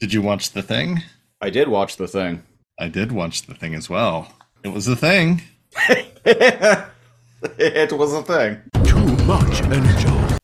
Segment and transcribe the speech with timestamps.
[0.00, 1.01] Did you watch the thing?
[1.41, 2.43] I did watch the thing.
[2.79, 4.27] I did watch the thing as well.
[4.63, 5.41] It was the thing.
[7.57, 8.61] it was a thing.
[8.83, 10.41] Too much energy.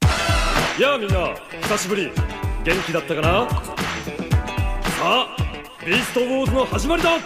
[0.79, 2.11] やあみんな久しぶり
[2.63, 3.57] 元気だったかなさ
[5.01, 5.35] あ
[5.83, 7.17] ビーストウォーズの始まりだ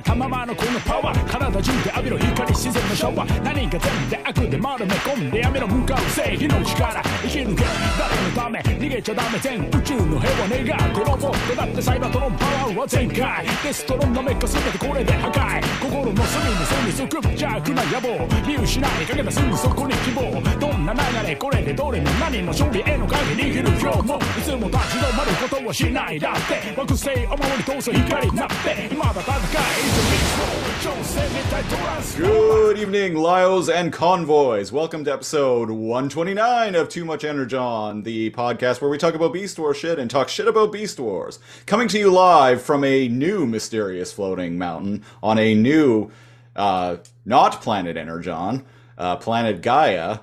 [0.00, 1.29] れたままのこのパワー。
[1.50, 7.64] 体中で浴びろ光自然のシャワー何が善で悪で丸め込んでやめろ向かう正義の力生き抜け
[7.98, 34.72] 誰のため逃げちゃダメ全宇宙の平和願ってロボットだってサイバートロンパワーは全開デストロンのメッカ全てこれで破壊心の隅に住みすく邪悪な野望見失いかけたすぐそこに希望どんな流れこれでどれも何も勝利への鍵握る今日もいつも立ち止まることをしないだって惑星を守り通す光になって今だ戦い It's a big show 挑戦 Good evening, Lyos and convoys.
[34.72, 39.58] Welcome to episode 129 of Too Much Energon, the podcast where we talk about Beast
[39.58, 41.38] Wars shit and talk shit about Beast Wars.
[41.64, 46.10] Coming to you live from a new mysterious floating mountain on a new,
[46.56, 48.66] uh, not planet Energon,
[48.98, 50.18] uh, planet Gaia.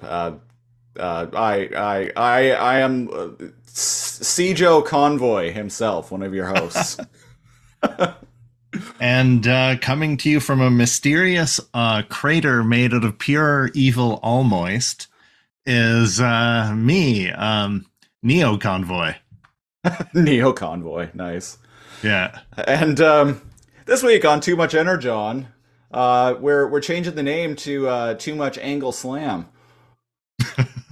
[0.00, 0.34] Uh,
[0.96, 6.98] uh, I, I, I, I am uh, Convoy himself, one of your hosts.
[9.00, 14.18] And uh, coming to you from a mysterious uh, crater made out of pure evil
[14.22, 15.08] almost
[15.64, 17.86] is uh, me, um,
[18.22, 19.14] Neo Convoy.
[20.14, 21.58] Neo Convoy, nice.
[22.02, 22.40] Yeah.
[22.56, 23.40] And um,
[23.84, 25.48] this week on Too Much Energon,
[25.90, 29.48] uh, we're we're changing the name to uh, Too Much Angle Slam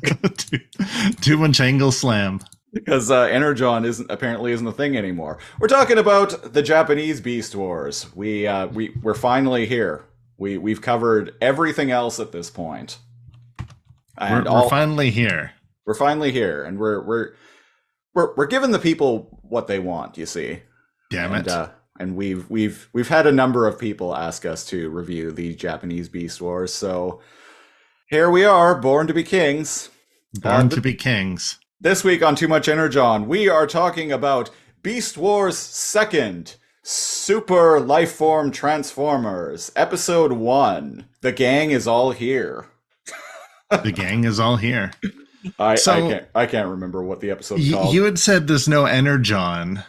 [0.37, 0.59] too,
[1.21, 2.41] too much angle slam.
[2.75, 5.39] Because uh, Energon isn't apparently isn't a thing anymore.
[5.59, 8.07] We're talking about the Japanese Beast Wars.
[8.15, 10.05] We uh, we we're finally here.
[10.37, 12.99] We we've covered everything else at this point,
[14.21, 15.53] We're, and we're finally here.
[15.87, 17.35] we're finally here, and we're we're
[18.15, 20.19] we're we're giving the people what they want.
[20.19, 20.63] You see.
[21.11, 21.53] Damn and it.
[21.53, 21.69] uh,
[22.01, 26.09] and we've we've we've had a number of people ask us to review the Japanese
[26.09, 27.21] Beast Wars, so
[28.09, 29.91] here we are, born to be kings.
[30.35, 31.59] Born uh, to be kings.
[31.81, 34.51] This week on Too Much Energon, we are talking about
[34.83, 41.07] Beast Wars Second, Super Lifeform Transformers, Episode One.
[41.21, 42.67] The gang is all here.
[43.71, 44.93] The gang is all here.
[45.59, 47.95] I, I can't I can't remember what the episode Y- called.
[47.95, 49.83] you had said there's no Energon,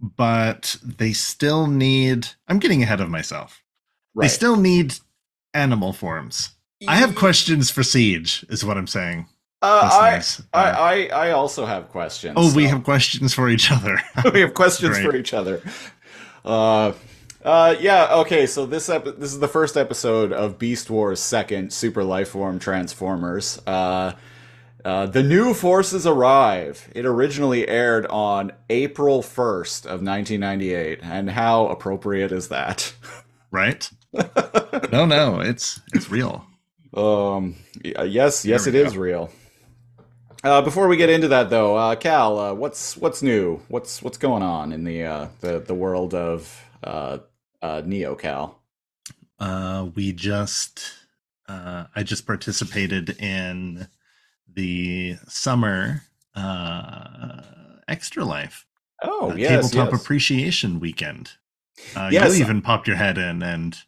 [0.00, 2.28] but they still need.
[2.48, 3.62] I'm getting ahead of myself.
[4.18, 4.94] They still need
[5.54, 6.50] animal forms.
[6.88, 9.28] I have questions for Siege, is what I'm saying.
[9.66, 10.48] Uh, I, listeners.
[10.52, 12.34] I, I I also have questions.
[12.36, 14.00] oh, we have questions for each other.
[14.32, 15.60] we have questions for each other.
[16.44, 16.92] Uh,
[17.44, 18.14] uh, yeah.
[18.18, 18.46] Okay.
[18.46, 23.60] So this ep- this is the first episode of Beast Wars Second Super Lifeform Transformers.
[23.66, 24.12] Uh,
[24.84, 26.88] uh, the new forces arrive.
[26.94, 32.94] It originally aired on April first of 1998, and how appropriate is that?
[33.50, 33.90] right?
[34.92, 36.46] no, no, it's it's real.
[36.94, 39.32] Um, yes, yes, it is real.
[40.46, 43.60] Uh, before we get into that, though, uh, Cal, uh, what's what's new?
[43.66, 47.18] What's what's going on in the uh, the the world of uh,
[47.60, 48.60] uh, Neo Cal?
[49.40, 50.92] Uh, we just,
[51.48, 53.88] uh, I just participated in
[54.54, 56.02] the summer
[56.36, 57.42] uh,
[57.88, 58.66] Extra Life
[59.02, 60.02] Oh, yes, tabletop yes.
[60.02, 61.32] appreciation weekend.
[61.96, 62.38] Uh, Yes.
[62.38, 63.78] you even popped your head in, and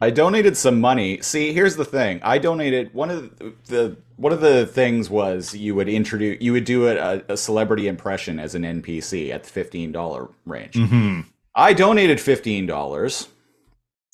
[0.00, 1.20] I donated some money.
[1.22, 2.20] See, here's the thing.
[2.22, 6.52] I donated one of the, the one of the things was you would introduce you
[6.52, 10.74] would do a, a celebrity impression as an NPC at the fifteen dollar range.
[10.74, 11.24] Mhm.
[11.54, 13.28] I donated fifteen dollars.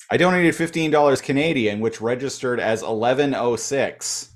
[0.09, 4.29] I donated fifteen dollars Canadian, which registered as eleven oh six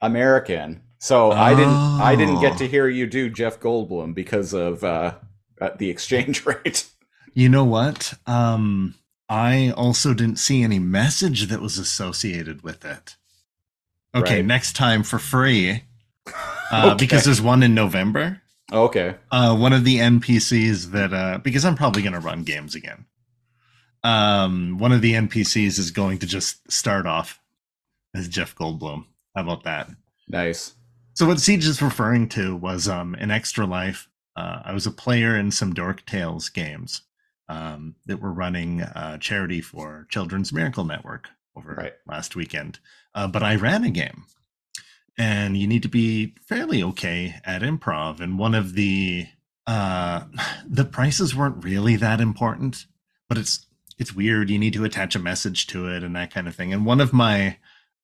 [0.00, 0.82] American.
[0.98, 2.58] So I didn't I didn't get Oh.
[2.58, 5.14] to hear you do Jeff Goldblum because of uh,
[5.60, 6.86] uh, the exchange rate.
[7.34, 8.14] you know what?
[8.26, 8.94] Um,
[9.34, 13.16] I also didn't see any message that was associated with it.
[14.14, 14.44] Okay, Right.
[14.44, 15.82] next time for free,
[16.70, 16.96] uh, Okay.
[17.04, 18.40] because there's one in November.
[18.72, 19.16] Okay.
[19.32, 23.06] uh, one of the NPCs that uh, because I'm probably going to run games again.
[24.04, 27.40] Um, one of the NPCs is going to just start off
[28.14, 29.04] as Jeff Goldblum.
[29.34, 29.90] How about that?
[30.28, 30.74] Nice.
[31.14, 34.08] So what Siege is referring to was um, an extra life.
[34.36, 37.02] Uh, I was a player in some Dork Tales games
[37.48, 41.92] um, that were running uh, charity for Children's Miracle Network over Right.
[42.06, 42.78] last weekend.
[43.14, 44.24] Uh, but I ran a game
[45.16, 48.20] and you need to be fairly okay at improv.
[48.20, 49.26] And one of the
[49.66, 50.24] uh,
[50.66, 52.86] the prices weren't really that important,
[53.28, 53.66] but it's
[53.98, 54.50] it's weird.
[54.50, 56.72] You need to attach a message to it and that kind of thing.
[56.72, 57.58] And one of my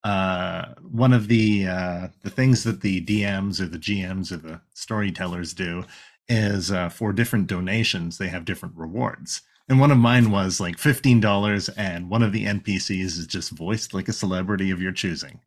[0.05, 4.61] uh, one of the uh, the things that the DMs or the GMs or the
[4.73, 5.85] storytellers do
[6.31, 9.43] is uh, for different donations they have different rewards.
[9.69, 13.51] And one of mine was like fifteen dollars, and one of the NPCs is just
[13.51, 15.41] voiced like a celebrity of your choosing.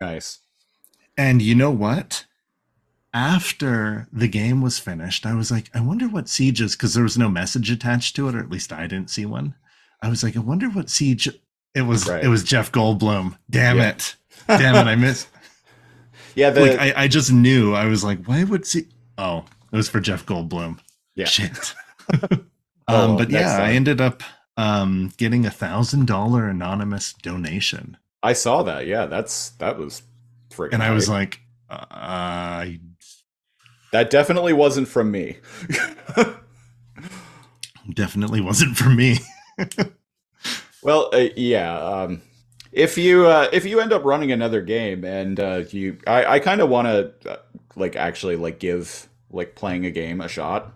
[0.00, 0.38] Nice.
[1.18, 2.24] And you know what?
[3.12, 7.02] After the game was finished, I was like, I wonder what Siege is, because there
[7.02, 9.56] was no message attached to it, or at least I didn't see one.
[10.00, 11.28] I was like, I wonder what Siege.
[11.74, 12.22] It was Right.
[12.24, 13.36] it was Jeff Goldblum.
[13.50, 13.88] Damn Yeah.
[13.90, 14.16] it,
[14.48, 14.88] damn it!
[14.90, 15.28] I missed.
[16.36, 17.74] Yeah, the like I, I just knew.
[17.74, 18.86] I was like, why would see?
[19.18, 20.78] Oh, it was for Jeff Goldblum.
[21.14, 21.26] yeah.
[21.26, 21.74] Shit.
[22.88, 24.24] Oh, um, but next yeah, I ended up
[24.56, 28.86] um getting a thousand dollar anonymous donation, I saw that.
[28.86, 30.02] Yeah, that's that was
[30.50, 30.74] freaking.
[30.74, 32.80] and I was like, uh, I
[33.92, 35.38] that definitely wasn't from me.
[37.94, 39.18] definitely wasn't from me.
[40.82, 41.78] Well, uh, yeah.
[41.78, 42.22] Um,
[42.72, 46.38] if you uh, if you end up running another game and uh, you, I, I
[46.40, 47.36] kind of want to uh,
[47.76, 50.72] like actually like give like playing a game a shot.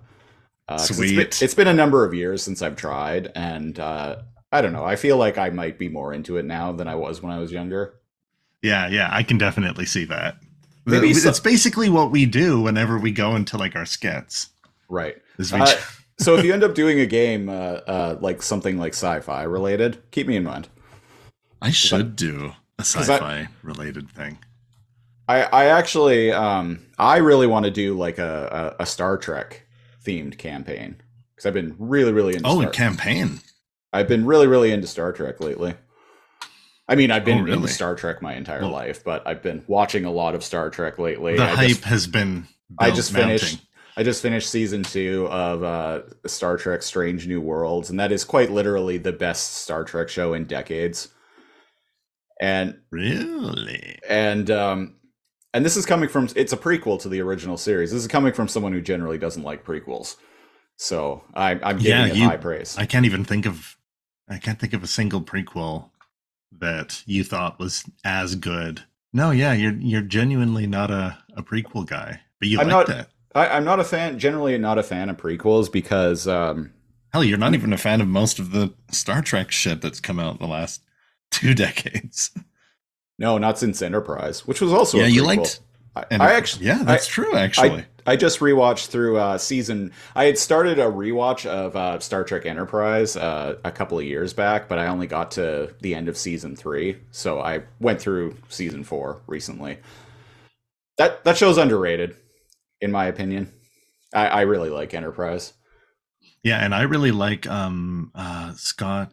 [0.69, 1.43] Uh, 'cause It's been, Sweet.
[1.43, 4.17] it's been a number of years since I've tried, and uh,
[4.51, 4.85] I don't know.
[4.85, 7.39] I feel like I might be more into it now than I was when I
[7.39, 7.95] was younger.
[8.63, 10.37] Yeah, yeah, I can definitely see that.
[10.87, 14.51] Maybe it's so- basically what we do whenever we go into like our skits.
[14.89, 15.17] Right.
[15.53, 15.67] Uh,
[16.19, 17.53] so if you end up doing a game uh,
[17.87, 20.69] uh, like something like sci-fi related, keep me in mind.
[21.61, 24.39] I should do a sci-fi related thing.
[25.29, 29.67] I, I actually um I really want to do like a, a, a Star Trek
[30.05, 30.97] themed campaign
[31.35, 33.41] because I've been really really into Oh, Star- a campaign.
[33.93, 35.75] I've been really really into Star Trek lately.
[36.87, 37.57] I mean, I've been Oh, really?
[37.57, 40.69] into Star Trek my entire Well- life, but I've been watching a lot of Star
[40.69, 41.37] Trek lately.
[41.37, 42.47] The I hype just, has been.
[42.79, 43.39] I just mounting.
[43.39, 43.61] finished.
[43.97, 48.25] I just finished season two of uh, Star Trek: Strange New Worlds, and that is
[48.25, 51.09] quite literally the best Star Trek show in decades.
[52.41, 53.99] And Really?
[54.09, 54.97] and um
[55.55, 58.33] and this is coming from it's a prequel to the original series this is coming
[58.35, 60.17] from someone who generally doesn't like prequels
[60.77, 63.77] so i'm, I'm giving Yeah, it you- high praise I can't even think of.
[64.29, 65.91] I can't think of a single prequel
[66.59, 68.83] that you thought was as good.
[69.13, 72.87] No, yeah, you're you're genuinely not a, a prequel guy, but you I'm like not-
[72.89, 73.09] that.
[73.37, 76.73] I, i'm not a fan generally not a fan of prequels because um
[77.13, 80.19] Hell, you're not even a fan of most of the Star Trek shit that's come
[80.19, 80.81] out in the last
[81.31, 82.31] two decades.
[83.19, 85.27] No not since enterprise which was also yeah, a you prequel.
[85.27, 85.61] liked.
[85.97, 87.37] I, I actually yeah, that's true.
[87.37, 89.93] Actually, I just rewatched through uh, season.
[90.17, 94.33] I had started a rewatch of uh, Star Trek Enterprise uh, a couple of years
[94.33, 98.37] back, but I only got to the end of season three, so I went through
[98.49, 99.79] season four recently.
[100.99, 102.17] That that show's underrated,
[102.81, 103.53] in my opinion.
[104.13, 105.53] I, I really like Enterprise.
[106.43, 109.13] yeah, and I really like um uh Scott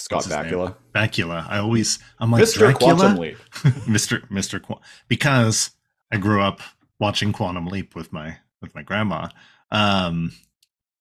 [0.00, 0.24] Scott?
[0.24, 1.46] Bakula, Bakula.
[1.48, 2.58] I always I'm like Mr.
[2.58, 3.36] Dracula, Quantum Leap.
[3.86, 4.26] Mr.
[4.28, 4.62] Mr.
[4.62, 5.70] Qu- because
[6.12, 6.60] I grew up
[6.98, 9.28] watching Quantum Leap with my with my grandma.
[9.70, 10.32] Um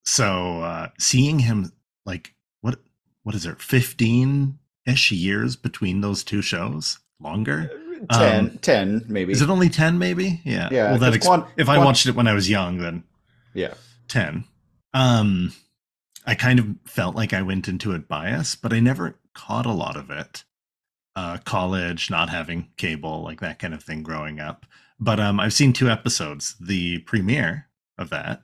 [0.05, 1.71] so uh seeing him
[2.05, 2.79] like what
[3.23, 6.99] what is there 15 ish years between those two shows?
[7.19, 7.69] Longer?
[8.11, 9.33] 10, Um, 10 maybe.
[9.33, 10.39] Is it only 10 maybe?
[10.45, 10.69] Yeah.
[10.71, 12.77] Yeah, Well that because ex- Quan- if I Quan- watched it when I was young
[12.77, 13.03] then
[13.53, 13.73] yeah.
[14.07, 14.45] 10
[14.93, 15.53] um
[16.29, 19.71] i kind of felt like i went into it biased but i never caught a
[19.83, 20.43] lot of it.
[21.15, 24.65] Uh college not having cable like that kind of thing growing up.
[24.99, 27.67] But um i've seen two episodes the premiere
[27.97, 28.43] of that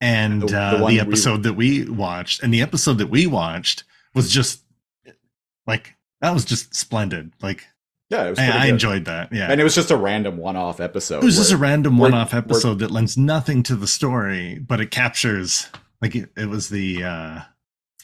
[0.00, 3.84] and The- uh, the we- episode that we watched and the episode that we watched
[4.14, 4.62] was just
[5.66, 7.66] like that was just splendid like
[8.10, 9.48] Yeah, I, I enjoyed that yeah.
[9.50, 11.22] And it was just a random one-off episode.
[11.22, 14.80] it was just a random one-off where- episode that lends nothing to the story, but
[14.80, 15.68] it captures
[16.02, 17.40] like it, it was the uh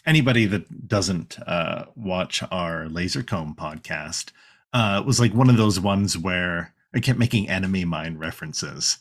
[0.04, 4.30] anybody that doesn't uh watch our Lazor Comb podcast
[4.72, 8.98] uh it was like one of those ones where I kept making enemy mine references.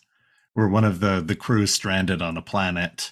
[0.53, 3.11] Where one of the the crew stranded on a planet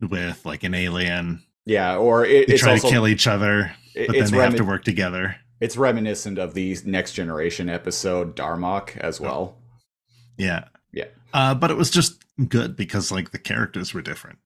[0.00, 1.42] with like an alien.
[1.64, 4.38] Yeah, or it, they it's try also to kill each other it- but then they
[4.38, 5.36] have to work together.
[5.60, 9.56] It's reminiscent of the Next Generation episode Darmok as well.
[10.36, 10.64] yeah.
[10.92, 11.06] Yeah.
[11.32, 14.38] uh but it was just good because like the characters were different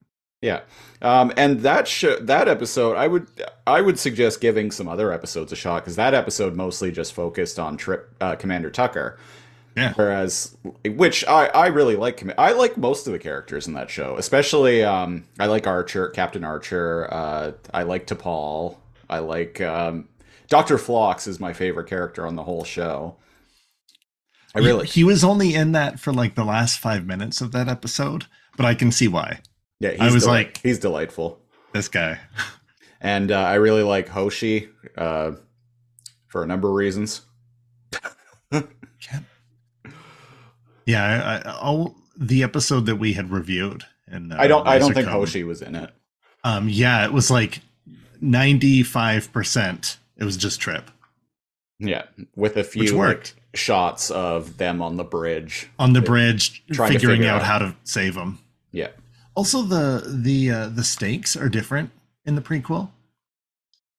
[0.46, 0.60] Yeah,
[1.02, 3.26] um, and that sh- that episode, I would
[3.66, 7.58] I would suggest giving some other episodes a shot because that episode mostly just focused
[7.58, 9.18] on Trip uh, Commander Tucker.
[9.76, 9.92] Yeah.
[9.94, 12.22] Whereas, which I I really like.
[12.38, 16.44] I like most of the characters in that show, especially um, I like Archer, Captain
[16.44, 17.12] Archer.
[17.12, 18.76] Uh, I like T'Pol.
[19.10, 20.08] I like um,
[20.48, 23.16] Doctor Phlox is my favorite character on the whole show.
[24.54, 27.50] I really, He, he was only in that for like the last five minutes of
[27.50, 28.26] that episode,
[28.56, 29.40] but I can see why.
[29.80, 31.40] Yeah, he's I was deli- like- he's delightful,
[31.72, 32.18] This guy.
[33.00, 35.32] and uh, I really like Hoshi uh,
[36.28, 37.22] for a number of reasons.
[40.86, 44.78] Yeah, I, I, all the episode that we had reviewed, and uh, I don't, I
[44.78, 45.90] don't think Cone, Hoshi was in it.
[46.44, 47.60] Um, yeah, it was like
[48.20, 49.98] ninety five percent.
[50.16, 50.88] It was just Trip
[51.80, 52.04] Yeah,
[52.36, 53.34] with a Which few like, worked.
[53.54, 55.68] shots of them on the bridge.
[55.78, 58.38] on the bridge, Trying to figuring figure out out- how to save them.
[58.70, 58.90] Yeah,
[59.36, 61.90] Also, the the uh, the stakes are different
[62.24, 62.90] in the prequel.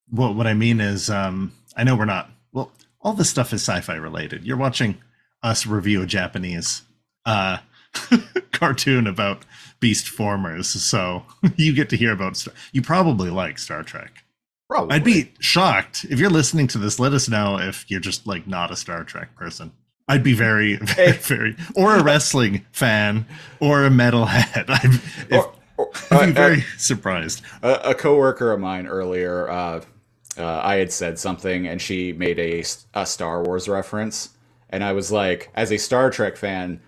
[0.10, 2.32] What what I mean is, um, I know we're not.
[2.52, 4.44] Well, all this stuff is sci-fi related.
[4.44, 4.98] You're watching
[5.44, 6.82] us review a Japanese
[7.26, 7.60] uh,
[8.52, 9.46] cartoon about
[9.80, 11.24] beast formers, so
[11.56, 12.36] you get to hear about.
[12.36, 14.24] Star- you probably like Star Trek.
[14.68, 14.96] probably.
[14.96, 17.00] I'd be shocked if you're listening to this.
[17.00, 19.72] Let us know if you're just like not a Star Trek person.
[20.08, 23.26] I'd be very, very, very, or a wrestling fan,
[23.60, 24.66] or a metalhead.
[24.70, 24.94] I'd,
[25.32, 25.46] if,
[25.78, 27.42] Or- I'd uh, be uh, very surprised.
[27.62, 29.82] a, a coworker of mine earlier uh,
[30.38, 32.64] uh, i had said something and she made a,
[32.96, 34.30] a star wars reference
[34.70, 36.80] and i was like as a star trek fan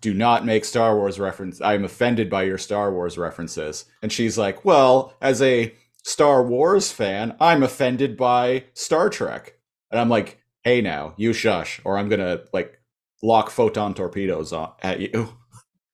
[0.00, 4.38] do not make star wars reference i'm offended by your star wars references and she's
[4.38, 9.54] like well as a star wars fan i'm offended by star trek
[9.90, 12.78] and i'm like hey now you shush or i'm gonna like
[13.22, 15.28] lock photon torpedoes on, at you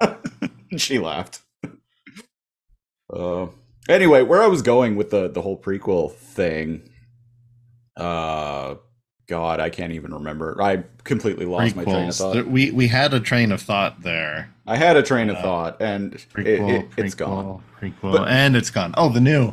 [0.76, 1.42] she laughed
[3.12, 3.46] uh,
[3.88, 6.88] anyway, where I was going with the the whole prequel thing,
[7.96, 8.76] uh,
[9.28, 10.56] God, I can't even remember.
[10.60, 12.46] I completely lost my train of thought.
[12.46, 14.52] We we had a train of thought there.
[14.66, 17.62] I had a train of Uh, thought, and it, Prequel, it, it's prequel, gone.
[17.80, 18.94] Prequel, But- and it's gone.
[18.96, 19.52] Oh, the new.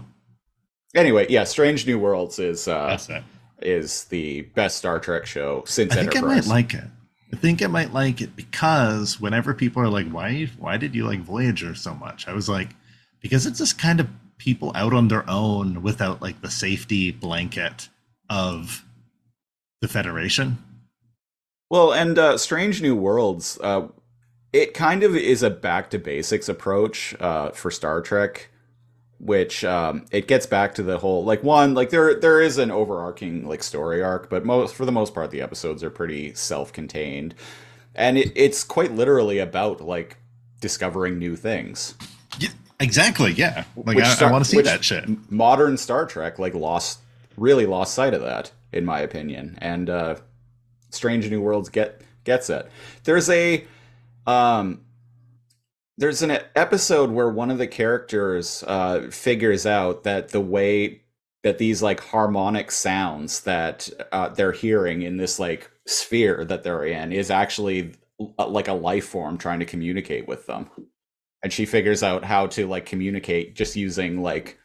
[0.95, 3.23] Anyway, yeah, Strange New Worlds is uh, That's it.
[3.61, 6.85] Is the best Star Trek show since I think I might like it.
[7.31, 10.49] I think I might like it because whenever people are like, "Why?
[10.57, 12.69] Why did you like Voyager so much?" I was like,
[13.21, 17.89] because it's just kind of people out on their own without like the safety blanket
[18.29, 18.85] of
[19.81, 20.57] the Federation.
[21.69, 23.89] Well, and uh, Strange New Worlds, uh,
[24.51, 28.48] it kind of is a back to basics approach uh, for Star Trek,
[29.19, 32.71] which um, it gets back to the whole like one like there there is an
[32.71, 36.71] overarching like story arc, but most for the most part the episodes are pretty self
[36.73, 37.35] contained,
[37.95, 40.17] and it, it's quite literally about like
[40.61, 41.95] discovering new things.
[42.39, 42.49] Yeah,
[42.79, 43.33] exactly.
[43.33, 43.65] Yeah.
[43.75, 45.31] Like Which I, Star- want to see that shit.
[45.31, 46.99] Modern Star Trek like lost
[47.38, 49.57] really lost sight of that, in my opinion.
[49.61, 50.15] And uh,
[50.89, 52.69] Strange New Worlds get gets it.
[53.03, 53.65] There's a
[54.27, 54.81] um,
[55.99, 61.01] there's an episode where one of the characters uh, figures out that the way
[61.43, 66.85] that these like harmonic sounds that uh, they're hearing in this like sphere that they're
[66.85, 67.91] in is actually
[68.39, 70.69] uh, like a life form trying to communicate with them.
[71.43, 74.57] And she figures out how to like communicate just using like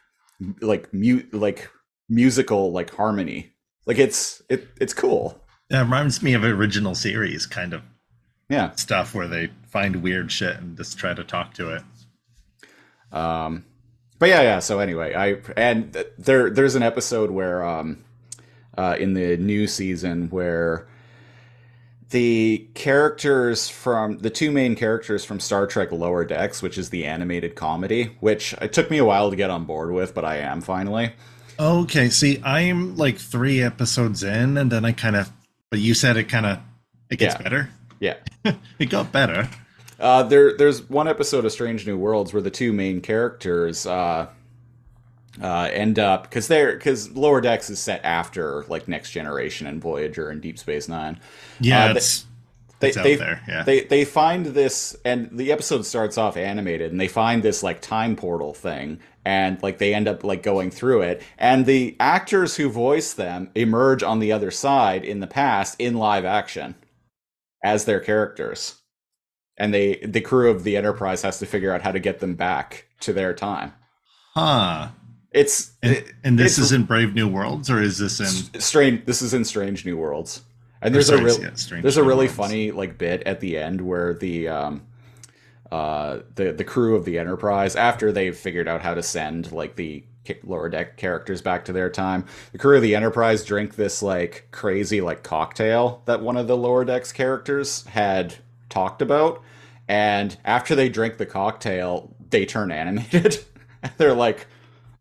[0.61, 1.69] like mute like
[2.07, 3.53] musical like harmony.
[3.85, 5.41] Like it's it it's cool.
[5.69, 7.81] That reminds me of original series kind of
[8.49, 11.81] yeah stuff where they find weird shit and just try to talk to it.
[13.11, 13.65] um
[14.19, 18.03] but yeah yeah so anyway i and th- there there's an episode where um
[18.77, 20.87] uh in the new season where
[22.11, 27.03] the characters from the two main characters from Star Trek Lower Decks, which is the
[27.03, 30.37] animated comedy, which it took me a while to get on board with, but I
[30.37, 31.13] am finally.
[31.59, 35.31] Okay, see, I'm like three episodes in, and then I kind of,
[35.71, 36.59] but you said it kind of,
[37.09, 37.41] it gets Yeah.
[37.41, 37.69] better.
[37.99, 38.15] Yeah.
[38.79, 39.49] It got better.
[39.99, 44.27] Uh, there, there's one episode of Strange New Worlds where the two main characters uh,
[45.41, 49.81] uh, end up because they're because Lower Decks is set after like Next Generation and
[49.81, 51.19] Voyager and Deep Space Nine.
[51.59, 52.25] Yeah, Uh, they- it's,
[52.81, 53.41] They, it's out they, there.
[53.47, 53.63] Yeah.
[53.63, 57.81] They they find this, and the episode starts off animated, and they find this like
[57.81, 62.57] time portal thing, and like they end up like going through it, and the actors
[62.57, 66.75] who voice them emerge on the other side in the past in live action
[67.65, 68.75] as their characters,
[69.57, 72.35] and they the crew of the Enterprise has to figure out how to get them
[72.35, 73.73] back to their time.
[74.33, 74.89] huh.
[75.31, 78.61] It's And, it- and this it's is in Brave New Worlds, or is this in?
[78.61, 79.05] strange.
[79.05, 80.41] This is in Strange New Worlds,
[80.81, 81.49] and there's a real, yeah,
[81.81, 82.35] there's a really Worlds.
[82.37, 84.83] funny like bit at the end where the um,
[85.71, 89.75] uh, the the crew of the Enterprise, after they've figured out how to send like
[89.75, 90.05] the
[90.43, 94.47] lower deck characters back to their time, the crew of the Enterprise drink this like
[94.51, 98.35] crazy like cocktail that one of the lower decks characters had
[98.69, 99.41] talked about,
[99.87, 103.43] and after they drink the cocktail, they turn animated.
[103.97, 104.47] They're like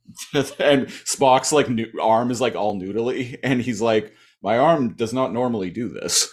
[0.35, 5.13] and Spock's like new arm is like all noodly, and he's like, "My arm does
[5.13, 6.29] not normally do this."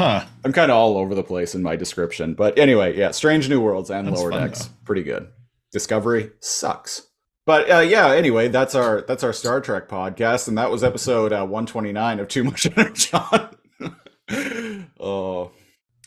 [0.00, 0.24] Huh.
[0.44, 3.60] I'm kind of all over the place in my description, but anyway, yeah, Strange New
[3.60, 4.72] Worlds and That's Lower Decks, though.
[4.84, 5.28] pretty good.
[5.72, 7.02] Discovery sucks,
[7.46, 8.08] but uh, yeah.
[8.12, 12.28] Anyway, that's our that's our Star Trek podcast, and that was episode uh, 129 of
[12.28, 13.48] Too Much Energon.
[15.00, 15.52] oh,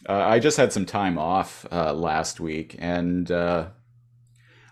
[0.08, 3.68] uh, I just had some time off uh, last week, and uh,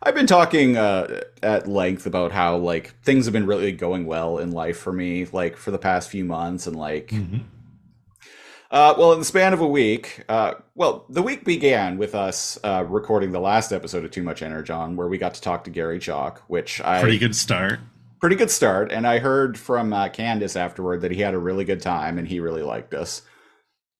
[0.03, 4.37] I've been talking uh, at length about how like things have been really going well
[4.37, 7.07] in life for me, like for the past few months, and like.
[7.07, 7.43] Mhm.
[8.71, 12.57] Uh, well, in the span of a week, uh, well, the week began with us
[12.63, 15.69] uh, recording the last episode of Too Much Energon, where we got to talk to
[15.69, 17.81] Gary Chalk, which I Pretty good start.
[18.21, 18.89] pretty good start.
[18.89, 22.25] And I heard from uh, Candace afterward that he had a really good time and
[22.25, 23.23] he really liked us.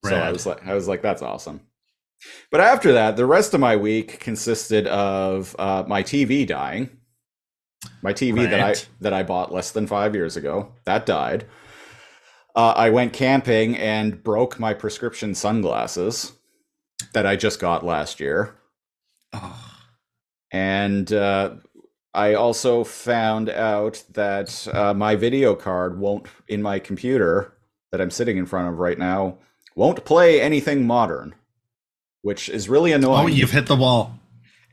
[0.06, 1.62] So I was like, I was like, that's awesome.
[2.50, 6.90] But after that, the rest of my week consisted of uh, my TV dying.
[8.02, 11.46] My TV that I that I bought less than five years ago that died.
[12.56, 16.34] Uh, I went camping and broke my prescription sunglasses
[17.14, 18.56] that I just got last year.
[19.34, 19.58] Oh,
[20.52, 21.56] And uh,
[22.14, 27.54] I also found out that uh, my video card won't, in my computer
[27.92, 29.38] that I'm sitting in front of right now,
[29.76, 31.34] won't play anything modern,
[32.22, 33.24] which is really annoying.
[33.26, 34.20] oh, you've hit the wall.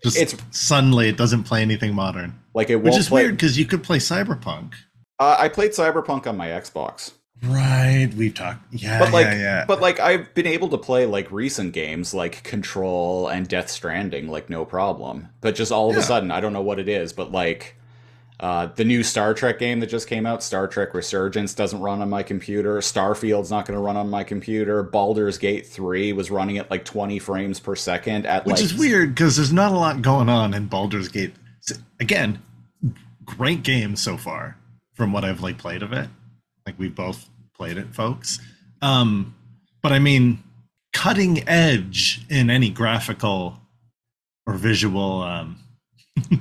[0.02, 3.22] Just It's- suddenly it doesn't play anything modern, like it which is play.
[3.24, 4.74] weird because you could play Cyberpunk.
[5.20, 8.62] Uh, I played Cyberpunk on my Xbox, Right, we've talked.
[8.72, 9.64] Yeah, but like, yeah, yeah.
[9.66, 14.28] but like, I've been able to play like recent games like Control and Death Stranding
[14.28, 15.28] like no problem.
[15.40, 17.74] But just all of a sudden, I don't know what it is, but like.
[18.40, 22.00] Uh, the new Star Trek game that just came out, Star Trek Resurgence, doesn't run
[22.00, 22.80] on my computer.
[22.80, 24.84] Starfield's not going to run on my computer.
[24.84, 28.74] Baldur's Gate 3 was running at like 20 frames per second at which like is
[28.74, 31.34] weird because there's not a lot going on in Baldur's Gate.
[31.98, 32.40] Again,
[33.24, 34.56] great game so far
[34.94, 36.08] from what I've like played of it.
[36.68, 38.40] Like we both played it, folks.
[38.82, 39.34] Um,
[39.82, 40.42] but I mean,
[40.92, 43.58] cutting edge in any graphical
[44.46, 45.22] or visual.
[45.22, 45.58] Um,
[46.30, 46.36] uh,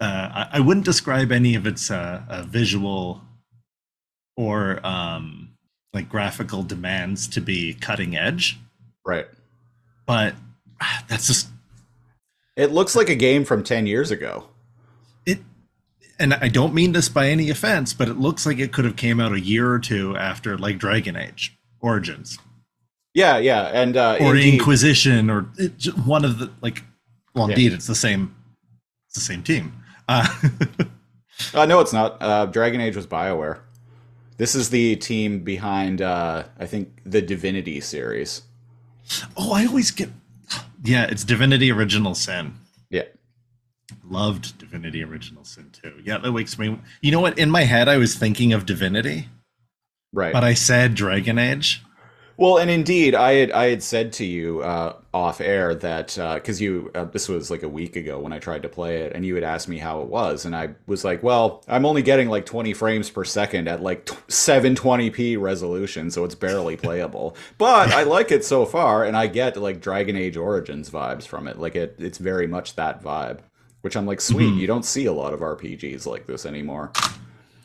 [0.00, 3.22] I, I wouldn't describe any of its uh, uh, visual
[4.36, 5.50] or um,
[5.92, 8.56] like graphical demands to be cutting edge,
[9.04, 9.26] Right.
[10.06, 10.36] but
[10.80, 11.48] ah, that's just
[12.56, 14.46] It looks like a game from 10 years ago.
[16.20, 18.96] And i don't mean this by any offense but it looks like it could have
[18.96, 22.38] came out a year or two after like dragon age origins
[23.14, 23.62] Yeah, yeah.
[23.82, 26.84] And uh, or indeed- inquisition or it, one of the like
[27.34, 27.54] well Yeah.
[27.56, 28.34] indeed it's the same
[29.08, 29.72] it's the same team
[30.08, 30.26] uh,
[31.54, 32.18] Uh, no, it's not.
[32.20, 33.60] Uh, Dragon Age was BioWare.
[34.36, 38.42] This is the team behind, uh, I think, the Divinity series.
[39.38, 40.10] oh i always get
[40.84, 42.54] yeah it's divinity original sin.
[44.08, 47.88] Loved divinity original sin too yeah that wakes me you know what in my head
[47.88, 49.28] i was thinking of divinity
[50.12, 50.32] Right.
[50.32, 51.82] but i said dragon age
[52.36, 56.58] Well, and indeed, I had I had said to you uh, off air that because
[56.58, 59.26] you uh, this was like a week ago when I tried to play it, and
[59.26, 62.30] you had asked me how it was, and I was like, well, I'm only getting
[62.30, 67.36] like 20 frames per second at like t- 720p resolution, so it's barely playable.
[67.58, 71.46] but I like it so far, and I get like Dragon Age Origins vibes from
[71.46, 71.58] it.
[71.58, 73.40] Like it, it's very much that vibe,
[73.82, 74.50] which I'm like, sweet.
[74.52, 74.58] Hmm.
[74.58, 76.92] You don't see a lot of RPGs like this anymore.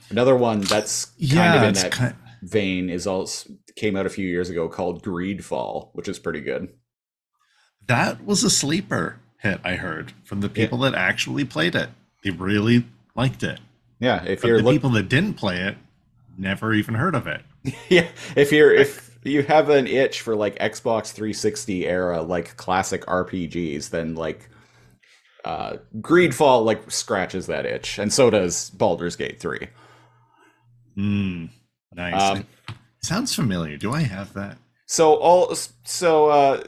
[0.10, 4.10] Another one that's kind yeah of in that kind vein is also came out a
[4.10, 6.69] few years ago called Greedfall, which is pretty good.
[7.88, 11.89] That was a sleeper hit, I heard from the people that actually played it.
[12.23, 13.60] They really liked it.
[13.99, 15.78] Yeah, if But you're the look, people that didn't play it
[16.38, 17.41] never even heard of it.
[17.89, 23.06] yeah, if you're if you have an itch for like Xbox 360 era like classic
[23.06, 24.49] RPGs, then like
[25.45, 29.67] uh Greedfall like scratches that itch, and so does Baldur's Gate 3.
[30.97, 31.49] Mm,
[31.93, 32.21] nice.
[32.21, 32.45] Um,
[33.01, 33.77] Sounds familiar.
[33.77, 34.58] Do I have that?
[34.88, 36.63] So all so uh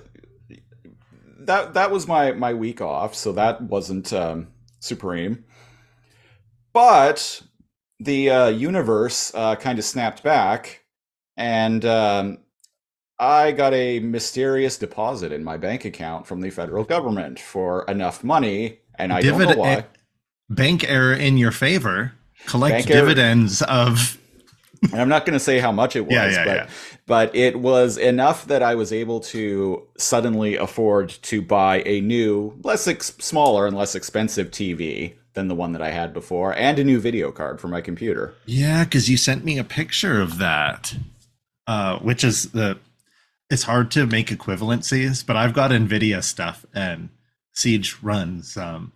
[1.39, 4.47] that that was my my week off, so that wasn't um
[4.79, 5.45] supreme.
[6.73, 7.41] But
[7.99, 10.83] the uh universe uh kind of snapped back
[11.35, 12.37] and um
[13.19, 18.23] I got a mysterious deposit in my bank account from the federal government for enough
[18.23, 19.85] money and I don't know why.
[20.49, 22.13] Bank error in your favor.
[22.45, 24.17] Collect Bank error- dividends of.
[24.91, 26.69] And I'm not going to say how much it was, Yeah, yeah, but yeah.
[27.07, 32.53] but it was enough that I was able to suddenly afford to buy a new,
[32.63, 36.77] less ex- smaller and less expensive TV than the one that I had before, and
[36.77, 38.35] a new video card for my computer.
[38.45, 40.95] Yeah, because you sent me a picture of that,
[41.65, 42.77] uh, which is the.
[43.49, 47.09] It's hard to make equivalencies, but I've got Nvidia stuff, and
[47.53, 48.91] Siege runs um,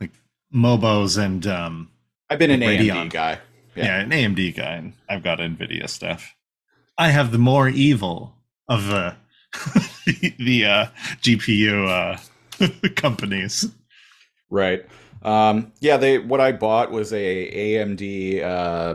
[0.00, 0.12] like
[0.54, 1.90] Mobos and um,
[2.30, 3.06] I've been an Radeon.
[3.06, 3.38] AMD guy.
[3.74, 3.84] yeah.
[3.84, 4.00] Yeah.
[4.00, 6.34] an AMD guy, and I've got Nvidia stuff.
[6.96, 8.34] I have the more evil
[8.68, 9.16] of the
[10.06, 10.86] the, the uh,
[11.22, 11.88] GPU
[12.60, 13.66] uh, companies.
[14.50, 14.86] Right.
[15.22, 18.94] Um, yeah, they what I bought was a AMD uh,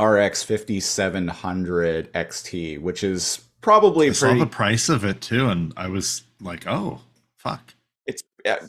[0.00, 5.72] RX 5700 XT, which is probably I saw pretty the price of it too, and
[5.76, 7.00] I was like, "Oh,
[7.36, 7.74] fuck!"
[8.06, 8.22] it's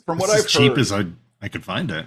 [0.04, 1.04] from what I've as cheap heard, as I
[1.40, 2.06] I could find it.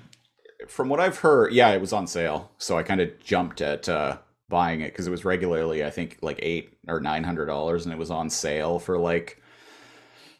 [0.67, 3.87] from what I've heard, yeah, it was on sale, so I kind of jumped at
[3.87, 4.17] uh,
[4.49, 7.93] buying it because it was regularly, I think, like eight or nine hundred dollars, and
[7.93, 9.41] it was on sale for like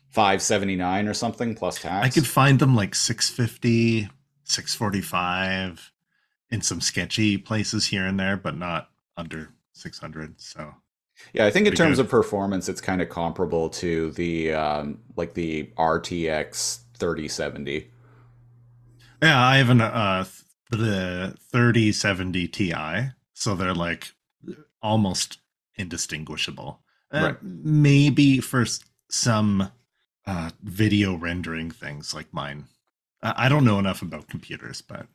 [0.09, 2.05] five seventy nine or something plus tax.
[2.05, 4.09] I could find them like 650,
[4.43, 5.93] 645
[6.49, 10.41] in some sketchy places here and there, but not under 600.
[10.41, 10.75] So
[11.33, 12.05] Yeah, I think in terms good.
[12.05, 17.89] of performance, it's kind of comparable to the um, like the RTX 3070.
[19.21, 20.25] yeah, I have an uh
[20.69, 22.73] the 3070 Ti,
[23.33, 24.13] so they're like
[24.81, 25.39] almost
[25.75, 26.79] indistinguishable.
[27.13, 27.37] Uh, Right.
[27.43, 28.65] Maybe for
[29.09, 29.71] some
[30.25, 32.65] uh video rendering things like mine.
[33.23, 35.07] I I don't know enough about computers, but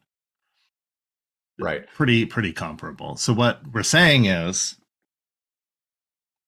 [1.59, 1.87] Right.
[1.95, 3.16] pretty pretty comparable.
[3.16, 4.77] So what we're saying is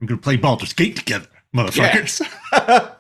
[0.01, 2.23] we're gonna play Baldur's Gate together, motherfuckers.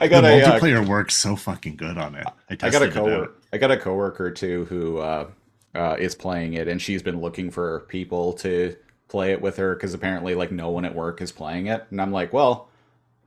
[0.00, 2.26] I The got a uh, multiplayer works so fucking good on it.
[2.48, 3.34] I, I got a coworker.
[3.52, 5.30] I got a coworker too who uh,
[5.74, 8.76] uh, is playing it, and she's been looking for people to
[9.08, 11.84] play it with her because apparently, like, no one at work is playing it.
[11.90, 12.68] And I'm like, well,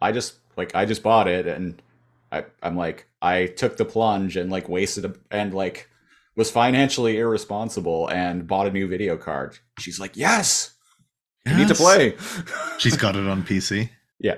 [0.02, 1.82] I just like I just bought it, and
[2.32, 5.90] I I'm like I took the plunge and like wasted a, and like
[6.36, 9.58] was financially irresponsible and bought a new video card.
[9.80, 10.73] She's like, yes,
[11.46, 12.16] you need to play.
[12.78, 13.90] She's got it on PC.
[14.20, 14.38] yeah,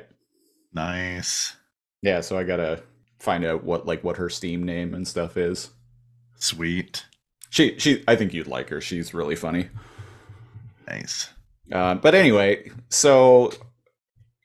[0.73, 1.55] Nice.
[2.01, 2.21] yeah.
[2.21, 2.83] So I gotta
[3.19, 5.69] find out what like what her Steam name and stuff is.
[6.37, 7.05] Sweet.
[7.49, 8.81] She she I think you'd like her.
[8.81, 9.69] She's really funny.
[10.87, 11.29] Nice.
[11.71, 13.51] Uh, but anyway, so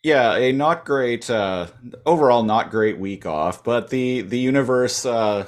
[0.03, 1.67] yeah, a not great uh,
[2.07, 5.47] overall not great week off, but the the universe uh,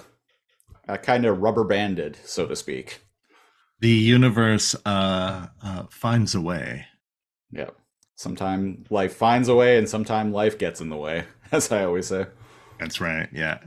[0.89, 3.01] uh, kind of rubber banded, so to speak.
[3.81, 6.87] The universe uh, uh finds a way.
[7.53, 7.71] Yeah.
[8.17, 12.07] Sometime life finds a way, and sometime life gets in the way, as I always
[12.07, 12.27] say.
[12.79, 13.29] That's right.
[13.33, 13.59] Yeah.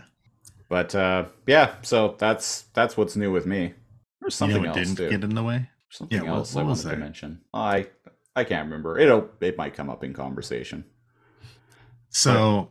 [0.69, 3.74] But uh, yeah, so that's that's what's new with me.
[4.21, 5.10] There's You something know else didn't too.
[5.10, 5.69] get in the way?
[5.89, 7.41] Something Yeah, else what I wanted to mention.
[7.54, 7.88] I
[8.36, 8.98] I can't remember.
[8.98, 10.86] It'll it might come up in conversation.
[12.10, 12.69] So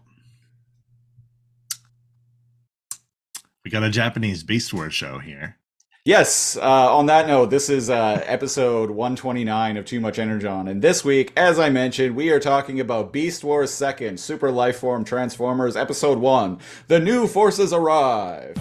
[3.65, 5.59] we got a Japanese Beast Wars show here.
[6.07, 10.69] Yes, uh, on that note, this is uh, episode 129 of Too Much Energon.
[10.69, 15.07] And this week, as I mentioned, we are talking about Beast Wars 2nd, Super Lifeform
[15.07, 18.55] Transformers, Episode 1 The New Forces Arrive.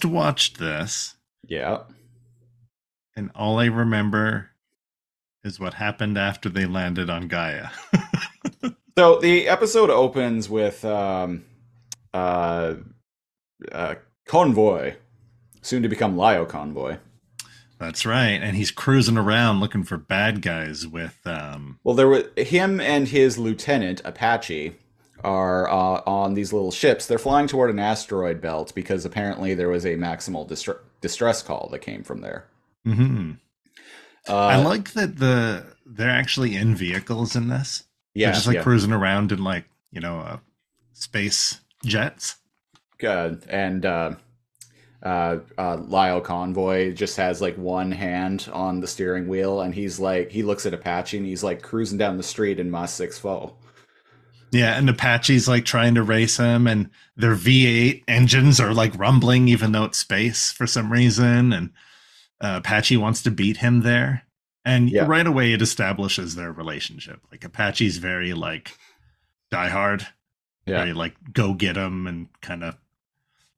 [0.00, 1.82] Just watched this, yeah.
[3.16, 4.50] and all I remember
[5.44, 7.68] is what happened after they landed on Gaia.
[8.98, 11.44] So the episode opens with um,
[12.12, 12.74] uh,
[13.72, 13.94] uh,
[14.26, 14.96] Convoy,
[15.62, 16.98] soon to become Lio Convoy.
[17.78, 18.42] That's right.
[18.42, 23.08] And he's cruising around looking for bad guys with um Well, there were him and
[23.08, 24.74] his lieutenant Apache
[25.24, 27.06] are uh, on these little ships.
[27.06, 31.68] They're flying toward an asteroid belt because apparently there was a maximal distre- distress call
[31.72, 32.46] that came from there.
[32.86, 33.38] mhm.
[34.28, 37.84] Uh, I like that the they're actually in vehicles in this.
[38.14, 38.62] yeah, they're just like yeah.
[38.62, 40.36] cruising around in like you know uh,
[40.92, 42.36] space jets.
[42.98, 43.44] Good.
[43.48, 44.14] And uh,
[45.02, 49.98] uh, uh, Lio Convoy just has like one hand on the steering wheel, and he's
[49.98, 53.18] like, he looks at Apache and he's like cruising down the street in Mas Six
[53.18, 53.54] Foe.
[54.52, 59.46] Yeah, and Apache's like trying to race him, and their V8 engines are like rumbling,
[59.48, 61.52] even though it's space for some reason.
[61.52, 61.70] And
[62.40, 64.24] uh, Apache wants to beat him there,
[64.64, 65.04] and Yeah.
[65.06, 67.20] right away it establishes their relationship.
[67.30, 68.76] Like Apache's very like
[69.52, 70.06] diehard,
[70.66, 70.78] Yeah.
[70.78, 72.76] very like go get him and kind of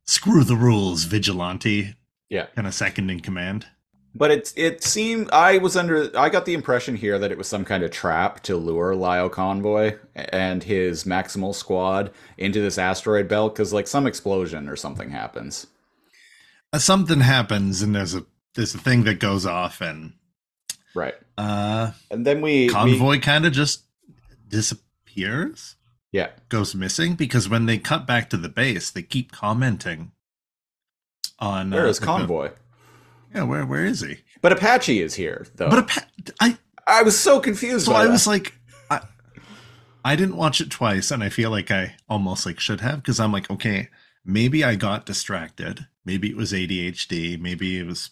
[0.04, 1.94] screw the rules, vigilante,
[2.28, 2.46] Yeah.
[2.54, 3.66] kind of second in command.
[4.14, 7.46] But it it seemed I was under I got the impression here that it was
[7.48, 13.26] some kind of trap to lure Lio Convoy and his Maximal squad into this asteroid
[13.26, 15.66] belt because like some explosion or something happens.
[16.74, 20.12] Uh, something happens, and there's a there's a thing that goes off, and
[20.94, 21.14] Right.
[21.38, 23.84] uh, And then we convoy kind of just
[24.46, 25.76] disappears.
[26.12, 26.28] yeah.
[26.50, 30.12] goes missing because when they cut back to the base, they keep commenting
[31.38, 32.50] on Where uh, is the- Convoy?
[33.34, 34.18] Yeah, where where is he?
[34.40, 35.70] But Apache is here though.
[35.70, 36.06] But Apa-
[36.40, 37.86] I I was so confused.
[37.86, 38.10] so I that.
[38.10, 38.54] was like,
[38.90, 39.00] I
[40.04, 43.20] I didn't watch it twice, and I feel like I almost like should have because
[43.20, 43.88] I'm like, okay,
[44.24, 48.10] maybe I got distracted, maybe it was ADHD, maybe it was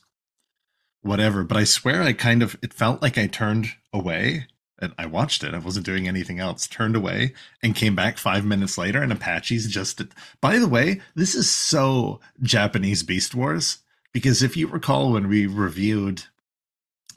[1.02, 1.44] whatever.
[1.44, 4.46] But I swear, I kind of it felt like I turned away.
[4.83, 5.52] And I watched it.
[5.52, 6.66] I wasn't doing anything else.
[6.66, 9.02] Turned away and came back five minutes later.
[9.02, 10.00] And Apache's just.
[10.40, 13.80] By the way, this is so Japanese Beast Wars
[14.12, 16.25] because if you recall when we reviewed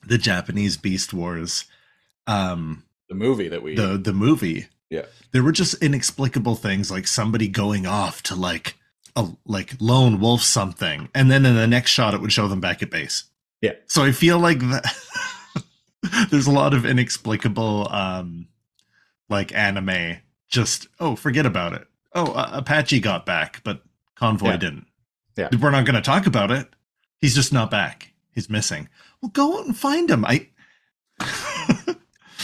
[0.05, 1.65] the Japanese Beast Wars,
[2.27, 5.05] um, the movie that we the the movie, Yeah.
[5.31, 8.75] there were just inexplicable things like somebody going off to like
[9.15, 12.59] a like lone wolf something, and then in the next shot it would show them
[12.61, 13.25] back at base.
[13.61, 13.73] Yeah.
[13.87, 14.93] So I feel like that
[16.31, 18.47] there's a lot of inexplicable um
[19.29, 20.17] like anime
[20.49, 23.81] just oh forget about it oh uh, apache got back but
[24.15, 24.57] convoy Yeah.
[24.57, 24.87] didn't
[25.37, 25.49] Yeah.
[25.61, 26.67] we're not going to talk about it
[27.23, 28.87] he's just not back he's missing
[29.21, 30.47] well go out and find him i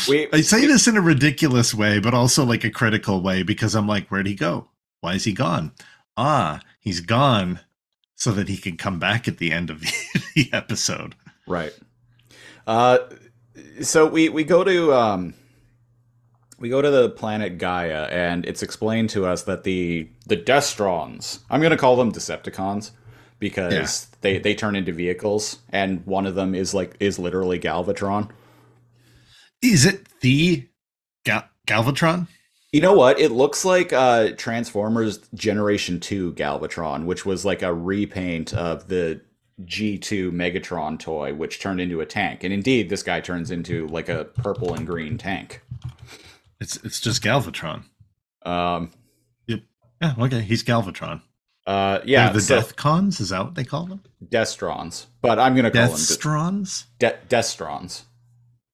[0.07, 3.75] we I say this in a ridiculous way, but also like a critical way because
[3.75, 4.69] I'm like, where'd he go?
[5.01, 5.73] Why is he gone?
[6.15, 7.59] Ah, he's gone
[8.15, 11.15] so that he can come back at the end of the, the episode.
[11.47, 11.73] Right.
[12.67, 12.99] Uh,
[13.81, 15.33] so we we go to um,
[16.59, 21.39] we go to the planet Gaia, and it's explained to us that the the Destrons,
[21.49, 22.91] I'm going to call them Decepticons,
[23.39, 24.17] because Yeah.
[24.21, 28.29] they they turn into vehicles, and one of them is like is literally Galvatron.
[29.61, 30.67] Is it the
[31.25, 32.27] Gal- Galvatron?
[32.71, 33.19] You know what?
[33.19, 39.21] It looks like uh, Transformers Generation 2 Galvatron, which was like a repaint of the
[39.63, 42.43] G2 Megatron toy, which turned into a tank.
[42.43, 45.61] And indeed, this guy turns into like a purple and green tank.
[46.61, 47.83] It's it's just Galvatron.
[48.45, 48.91] Um,
[49.47, 49.61] Yep.
[50.01, 50.13] Yeah.
[50.19, 50.41] Okay.
[50.41, 51.21] He's Galvatron.
[51.69, 53.19] Uh, yeah, They're the so- Death Cons.
[53.19, 54.01] Is that what they call them?
[54.27, 55.05] Destrons.
[55.21, 56.63] But I'm going to call them.
[56.99, 58.03] De- Destrons.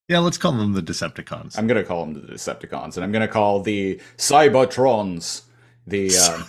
[0.07, 0.19] Yeah.
[0.19, 1.57] Let's call them the Decepticons.
[1.57, 2.95] I'm going to call them the Decepticons.
[2.95, 5.41] And I'm going to call the Cybertrons
[5.87, 6.09] the.
[6.33, 6.45] Um,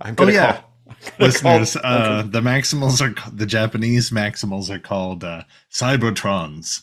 [0.00, 0.52] I'm oh gonna yeah.
[0.52, 0.68] call-
[1.18, 6.82] Listeners, call- uh, the Maximals are the Japanese Maximals are called uh, Cybertrons.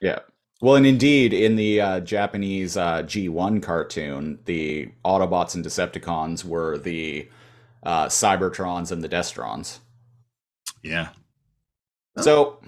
[0.00, 0.20] Yeah.
[0.60, 6.78] Well, and indeed, in the uh, Japanese uh, G1 cartoon, the Autobots and Decepticons were
[6.78, 7.28] the
[7.86, 9.78] uh, Cybertrons and the Destrons.
[10.82, 11.10] Yeah.
[12.18, 12.58] So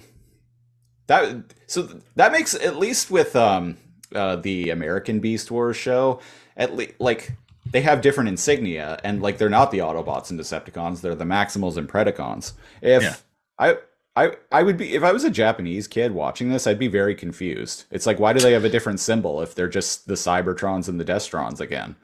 [1.09, 3.77] that so that makes at least with um,
[4.15, 6.21] uh, the American Beast Wars show,
[6.57, 7.33] at least like
[7.71, 11.77] they have different insignia, and like they're not the Autobots and Decepticons; they're the Maximals
[11.77, 12.53] and Predacons.
[12.81, 13.17] If Yeah.
[13.59, 13.79] I.
[14.17, 17.15] I, I would be if I was a Japanese kid watching this, I'd be very
[17.15, 17.85] confused.
[17.93, 20.99] It's like why do they have a different symbol if they're just the Cybertrons and
[20.99, 21.95] the Destrons again?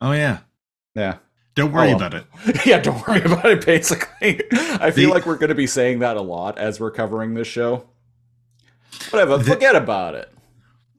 [0.00, 0.38] Oh yeah.
[0.96, 1.18] Yeah.
[1.54, 1.96] Don't oh, worry well.
[1.96, 2.26] about it.
[2.66, 4.42] yeah, don't worry about it, basically.
[4.52, 7.34] I feel The- like we're going to be saying that a lot as we're covering
[7.34, 7.88] this show.
[9.10, 10.28] Whatever, The- forget about it.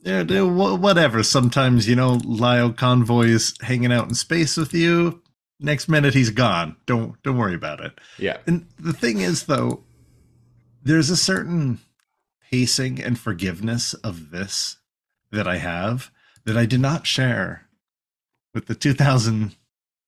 [0.03, 1.23] Yeah, whatever.
[1.23, 5.21] Sometimes you know, Lio Convoy is hanging out in space with you.
[5.61, 6.75] Next minute he's gone.
[6.85, 7.97] Don't don't worry about it.
[8.17, 8.37] Yeah.
[8.45, 9.83] And the thing is, though,
[10.83, 11.79] there's a certain
[12.51, 14.75] pacing and forgiveness of this
[15.31, 16.11] that I have
[16.43, 17.69] that I did not share
[18.53, 18.75] with the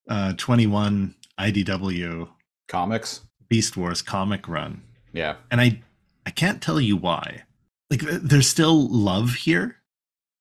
[0.08, 2.28] Uh, 2021 IDW
[2.68, 3.22] Comics.
[3.48, 4.82] Beast Wars comic run.
[5.12, 5.36] Yeah.
[5.50, 5.80] and I
[6.24, 7.42] I can't tell you why.
[7.90, 9.76] Like there's still love here,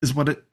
[0.02, 0.44] is what it.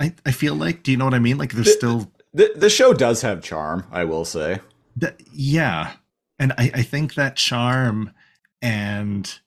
[0.00, 0.82] I I feel like.
[0.82, 1.36] Do you know what I mean?
[1.38, 4.60] Like there's The- still The, the show does have charm, I will say.
[4.96, 5.20] that.
[5.32, 5.92] Yeah,
[6.38, 8.12] and I I think that charm
[8.62, 9.38] and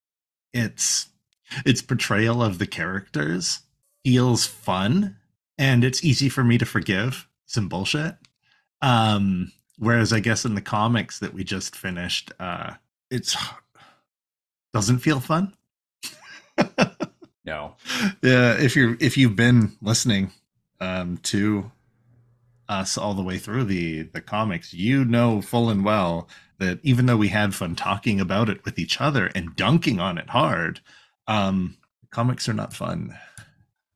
[0.53, 1.07] it's
[1.65, 3.59] its portrayal of the characters
[4.05, 5.17] feels fun
[5.57, 8.15] and it's easy for me to forgive some bullshit.
[8.81, 12.73] Um, whereas I guess in the comics that we just finished, uh,
[13.11, 13.35] it's
[14.73, 15.53] doesn't feel fun.
[17.45, 17.75] No.
[18.21, 20.31] Yeah, if you're if you've been listening
[20.79, 21.71] um, to
[22.67, 27.05] us all the way through the the comics, you know full and well that even
[27.05, 30.81] though we had fun talking about it with each other and dunking on it hard,
[31.27, 31.77] um,
[32.11, 33.17] comics are not fun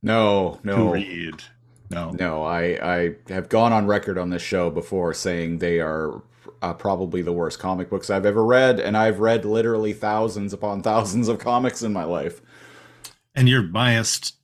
[0.02, 0.91] No, to no.
[0.91, 1.43] read.
[1.94, 2.64] No, No, I,
[2.96, 6.22] I have gone on record on this show before saying they are
[6.62, 10.82] uh, probably the worst comic books I've ever read, and I've read literally thousands upon
[10.84, 12.42] thousands of comics in my life.
[13.36, 14.36] and you're biased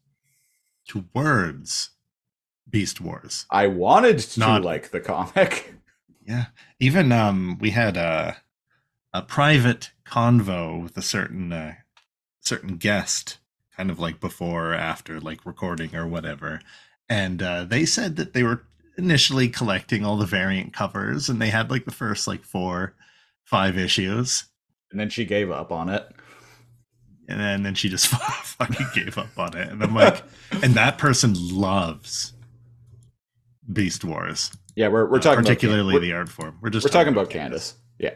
[0.88, 1.92] towards
[2.70, 3.46] Beast Wars.
[3.50, 5.74] I wanted to Not- like the comic.
[6.26, 6.46] Yeah,
[6.80, 8.38] even um, we had a
[9.12, 11.74] a private convo with a certain uh,
[12.40, 13.40] certain guest,
[13.76, 16.62] kind of like before or after, like recording or whatever,
[17.10, 18.64] and uh, they said that they were
[18.98, 22.94] initially collecting all the variant covers, and they had like the first like four,
[23.46, 24.46] five issues,
[24.92, 26.06] And then she gave up on it.
[27.28, 30.22] and then then she just fucking gave up on it, and I'm like,
[30.64, 32.34] and that person loves
[33.72, 36.58] Beast Wars, Yeah, we're, we're talking particularly about, the art form.
[36.62, 37.76] We're just we're, we're talking about Candace.
[38.00, 38.16] Yeah.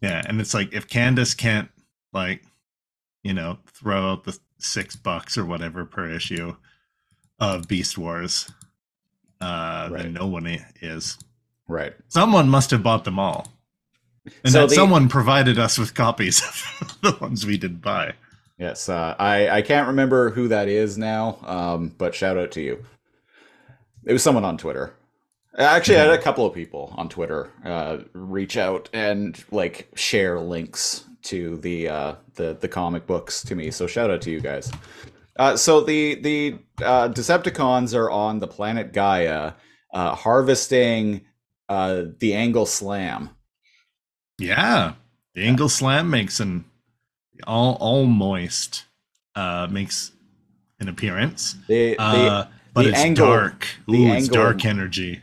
[0.00, 1.68] Yeah, and it's like if Candace can't
[2.12, 2.42] like,
[3.22, 6.54] you know, throw out the six bucks or whatever per issue
[7.40, 8.50] of Beast Wars,
[9.40, 10.02] uh, Right.
[10.02, 10.46] then no one
[10.80, 11.18] is.
[11.68, 11.94] Right.
[12.08, 13.48] Someone must have bought them all,
[14.44, 18.14] and So that the- someone provided us with copies of the ones we did buy.
[18.58, 22.60] Yes, uh, I I can't remember who that is now, um, but shout out to
[22.60, 22.84] you.
[24.04, 24.92] It was someone on Twitter.
[25.58, 30.38] Actually, I had a couple of people on Twitter uh, reach out and like share
[30.40, 33.70] links to the uh, the the comic books to me.
[33.70, 34.70] So shout out to you guys.
[35.38, 39.52] Uh, so the the uh, Decepticons are on the planet Gaia,
[39.92, 41.22] uh, harvesting
[41.68, 43.30] uh, the Angle Slam.
[44.38, 44.92] Yeah,
[45.34, 46.64] the Angle Slam makes an
[47.46, 48.84] all all moist
[49.34, 50.12] uh, makes
[50.80, 53.66] an appearance, The the uh, but the it's angle- dark.
[53.88, 55.20] the Ooh, it's angle- dark energy.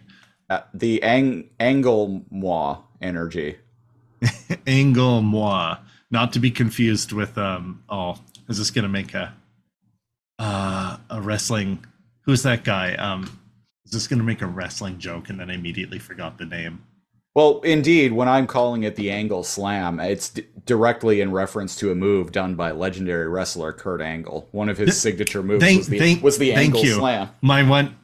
[0.49, 3.57] uh, the ang- Angle Moi energy.
[4.67, 5.77] Angle moi,
[6.11, 7.83] not to be confused with um.
[7.89, 8.17] Oh,
[8.49, 9.33] is this gonna make a
[10.41, 11.85] uh a wrestling?
[12.25, 12.95] Who's that guy?
[12.95, 13.39] Um,
[13.85, 15.29] is this gonna make a wrestling joke?
[15.29, 16.83] And then I immediately forgot the name.
[17.33, 21.91] Well, indeed, when I'm calling it the Angle Slam, it's d- directly in reference to
[21.91, 24.49] a move done by legendary wrestler Kurt Angle.
[24.51, 26.93] One of his signature moves Thank, was the, thank, was the thank Angle you.
[26.95, 27.29] Slam.
[27.41, 27.95] My one,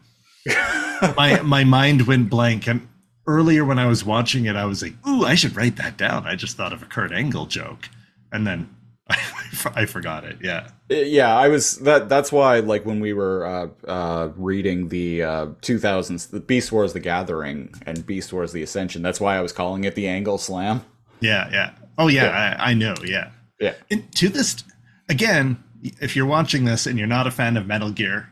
[1.17, 2.67] my my mind went blank.
[2.67, 2.88] And
[3.26, 6.26] earlier when I was watching it, I was like, "Ooh, I should write that down."
[6.26, 7.89] I just thought of a Kurt Angle joke,
[8.32, 8.69] and then
[9.76, 10.38] I forgot it.
[10.41, 10.70] Yeah.
[10.91, 12.10] Uh, Yeah, I was that.
[12.10, 16.93] That's why, like, when we were uh, uh, reading the uh, 2000s, the Beast Wars:
[16.93, 20.38] The Gathering and Beast Wars: The Ascension, that's why I was calling it the Angle
[20.38, 20.84] Slam.
[21.20, 21.72] Yeah, yeah.
[21.98, 22.96] Oh yeah, I, I know.
[23.04, 23.32] Yeah.
[23.60, 24.63] Yeah, And to this,
[25.10, 25.63] again,
[26.00, 28.30] if you're watching this and you're not a fan of Metal Gear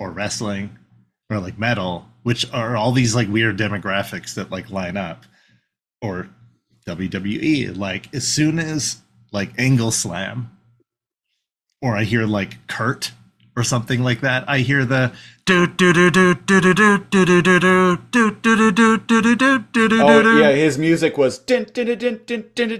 [0.00, 0.76] or wrestling
[1.30, 5.24] or like metal, which are all these like weird demographics that like line up,
[6.02, 6.28] or
[6.86, 8.98] WWE, like as soon as
[9.32, 10.50] like Angle Slam,
[11.82, 13.12] or I hear like Kurt
[13.56, 15.12] or something like that, I hear the
[15.44, 18.30] do do do do do do do do do do do do do
[18.70, 22.18] do do do do do do Oh yeah, his music was do do do do
[22.26, 22.78] do do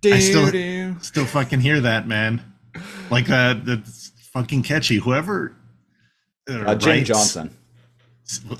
[0.00, 0.96] do I still do.
[1.00, 2.40] still fucking hear that, man.
[3.10, 4.98] Like that, that's fucking catchy.
[4.98, 5.56] Whoever
[6.48, 7.56] uh, Uh, Jim writes- Johnson.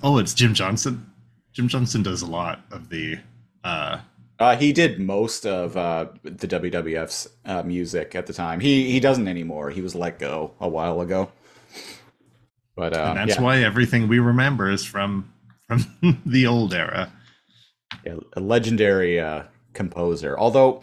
[0.02, 1.10] Oh, it's Jim Johnson.
[1.52, 3.18] Jim Johnson does a lot of the.
[3.64, 4.00] uh
[4.38, 8.60] Uh, he did most of uh, the WWF's uh, music at the time.
[8.60, 9.70] He he doesn't anymore.
[9.70, 11.30] He was let go a while ago.
[12.76, 15.32] But uh, and that's yeah, why everything we remember is from
[15.66, 15.84] from
[16.26, 17.12] the old era.
[18.06, 19.42] yeah, a legendary uh,
[19.74, 20.38] composer.
[20.38, 20.80] Although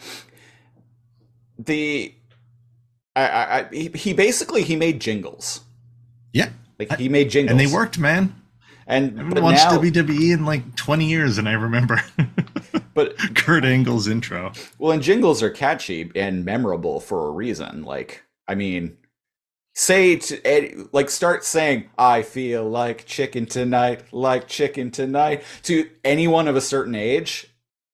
[1.58, 2.14] the
[3.14, 5.60] I, I, I he, he basically he made jingles.
[6.32, 8.34] Yeah, Like he made jingles, and they worked, man.
[8.86, 12.00] And I haven't watched now, WWE in like twenty years, and I remember
[12.94, 14.52] but Kurt Angle's intro.
[14.78, 17.82] Well, and jingles are catchy and memorable for a reason.
[17.84, 18.96] Like, I mean,
[19.74, 26.46] say to like start saying "I feel like chicken tonight, like chicken tonight" to anyone
[26.46, 27.48] of a certain age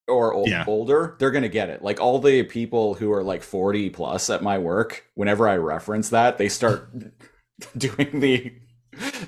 [0.08, 0.64] or ol- Yeah.
[0.66, 1.82] older, they're gonna get it.
[1.82, 6.10] Like all the people who are like forty plus at my work, whenever I reference
[6.10, 6.90] that, they start
[7.78, 8.52] doing the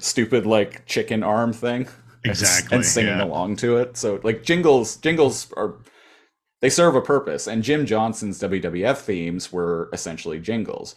[0.00, 1.88] stupid like chicken arm thing.
[2.26, 2.76] Exactly.
[2.76, 3.24] and singing yeah.
[3.24, 3.98] along to it.
[3.98, 5.74] So like jingles, jingles are
[6.62, 7.46] they serve a purpose.
[7.46, 10.96] And Jim Johnson's WWF themes were essentially jingles.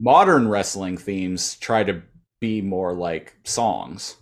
[0.00, 2.00] Modern wrestling themes try to
[2.40, 4.16] be more like songs.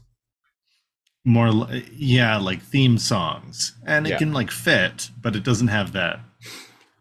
[1.24, 1.52] More,
[1.92, 4.18] yeah, like theme songs, and it Yeah.
[4.18, 6.18] can like fit, but it doesn't have that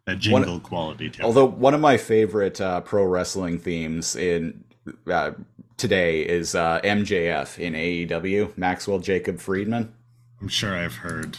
[0.06, 1.26] that jingle quality to it.
[1.26, 4.64] Although one of my favorite uh, pro wrestling themes in
[5.10, 5.32] uh,
[5.80, 9.94] today is uh, MJF in AEW, Maxwell Jacob Friedman.
[10.42, 11.38] I'm sure I've heard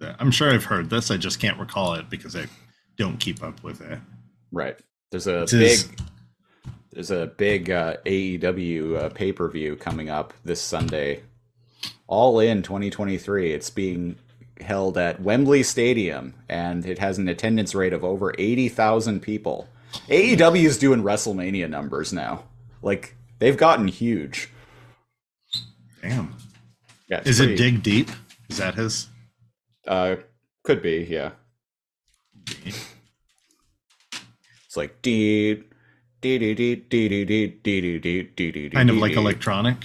[0.00, 0.16] that.
[0.18, 1.10] I'm sure I've heard this.
[1.10, 2.46] I just can't recall it because I
[2.96, 3.98] don't keep up with it.
[4.52, 4.78] Right.
[5.10, 5.88] There's a It big is-
[6.92, 11.22] there's a big uh, AEW uh, pay-per-view coming up this Sunday.
[12.08, 13.52] All in 2023.
[13.52, 14.16] It's being
[14.60, 19.68] held at Wembley Stadium and it has an attendance rate of over 80,000 people.
[20.08, 22.42] AEW is doing WrestleMania numbers now.
[22.82, 24.48] Like they've gotten huge.
[26.02, 26.34] Damn.
[27.08, 28.10] Yeah, Is pretty- it Dig Deep?
[28.48, 29.08] Is that his?
[29.86, 30.16] Uh,
[30.64, 31.30] could be, yeah.
[32.64, 32.76] It's
[34.76, 35.64] like dee
[36.20, 39.76] dee dee dee dee dee dee dee dee dee dee dee Kind of like electronic.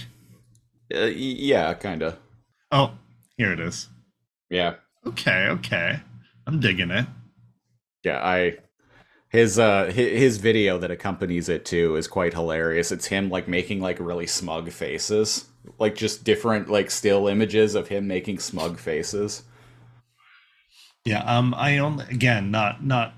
[0.94, 2.18] Uh, yeah, kind of.
[2.70, 2.92] Oh,
[3.36, 3.88] here it is.
[4.50, 4.74] Yeah,
[5.06, 6.00] Okay, okay.
[6.46, 7.06] I'm digging it.
[8.04, 8.18] yeah.
[8.22, 8.58] I
[9.34, 12.92] his uh his, video that accompanies it too is quite hilarious.
[12.92, 15.46] It's him like making like really smug faces,
[15.80, 19.42] like just different like still images of him making smug faces.
[21.04, 23.14] Yeah, um I only again not not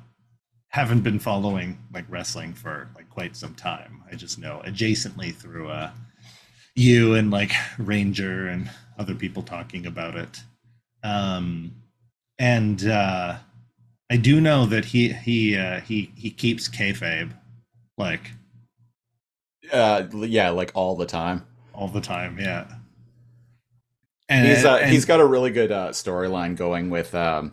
[0.68, 4.02] haven't been following like wrestling for like quite some time.
[4.10, 5.90] I just know adjacently through uh
[6.74, 10.40] you and like Ranger and other people talking about it.
[11.02, 11.72] Um
[12.38, 13.36] and uh
[14.10, 17.32] I do know that he he uh he he keeps kayfabe
[17.98, 18.32] like
[19.72, 21.44] Uh, yeah, like all the time.
[21.74, 22.66] all the time, yeah.
[24.28, 27.52] And, he's uh, and- he's got a really good uh, storyline going with um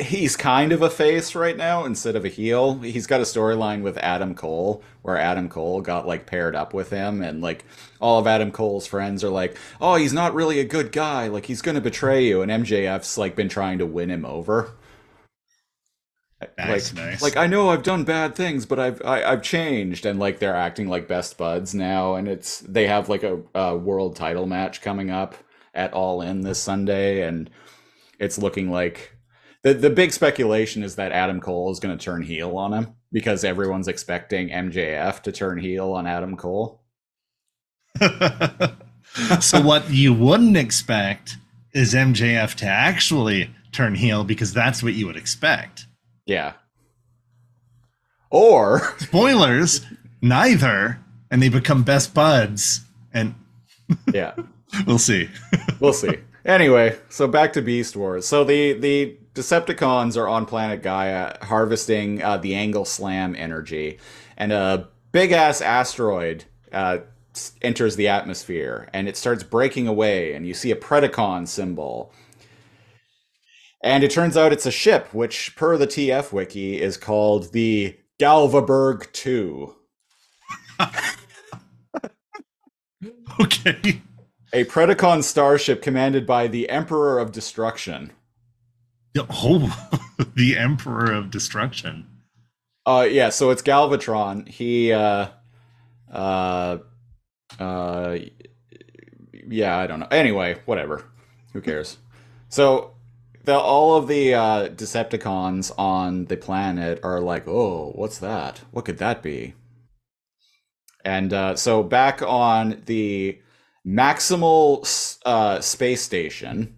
[0.00, 3.80] he's kind of a face right now instead of a heel he's got a storyline
[3.82, 7.64] with adam cole where adam cole got like paired up with him and like
[8.00, 11.46] all of adam cole's friends are like oh he's not really a good guy like
[11.46, 14.72] he's gonna betray you and mjf's like been trying to win him over
[16.58, 17.22] Nice, like, nice.
[17.22, 20.56] like I know I've done bad things, but I've I, I've changed, and like they're
[20.56, 24.80] acting like best buds now, and it's they have like a, a world title match
[24.80, 25.34] coming up
[25.74, 27.50] at All In this Sunday, and
[28.18, 29.16] it's looking like
[29.62, 32.94] the the big speculation is that Adam Cole is going to turn heel on him
[33.10, 36.82] because everyone's expecting MJF to turn heel on Adam Cole.
[39.40, 41.36] so what you wouldn't expect
[41.72, 45.86] is MJF to actually turn heel because that's what you would expect.
[46.26, 46.54] Yeah.
[48.30, 49.84] Or Spoilers,
[50.20, 51.00] neither,
[51.30, 53.34] and they become best buds, and
[54.12, 54.34] yeah.
[54.86, 55.28] we'll see.
[55.80, 56.18] we'll see.
[56.44, 58.26] Anyway, so back to Beast Wars.
[58.26, 63.98] So the the Decepticons are on planet Gaia harvesting uh, the Angle Slam energy,
[64.36, 66.98] and a big ass asteroid uh,
[67.62, 72.12] enters the atmosphere, and it starts breaking away, and you see a Predacon symbol.
[73.84, 77.94] And it turns out it's a ship, which, per the TF wiki, is called the
[78.18, 79.76] Galvaberg 2.
[83.40, 84.00] okay.
[84.54, 88.12] A Predacon starship commanded by the Emperor of Destruction.
[89.18, 89.98] Oh,
[90.34, 92.06] the Emperor of Destruction.
[92.86, 94.48] Uh, yeah, so it's Galvatron.
[94.48, 95.26] He, uh,
[96.10, 96.78] uh,
[97.58, 98.16] uh,
[99.46, 100.08] yeah, I don't know.
[100.10, 101.04] Anyway, whatever.
[101.52, 101.98] Who cares?
[102.48, 102.93] So,
[103.44, 108.60] the all of the uh, Decepticons on the planet are like, "Oh, what's that?
[108.70, 109.54] What could that be?"
[111.04, 113.38] And uh, so, back on the
[113.86, 116.76] Maximal uh, space station,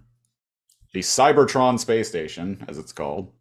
[0.93, 3.33] the Cybertron space station, as it's called.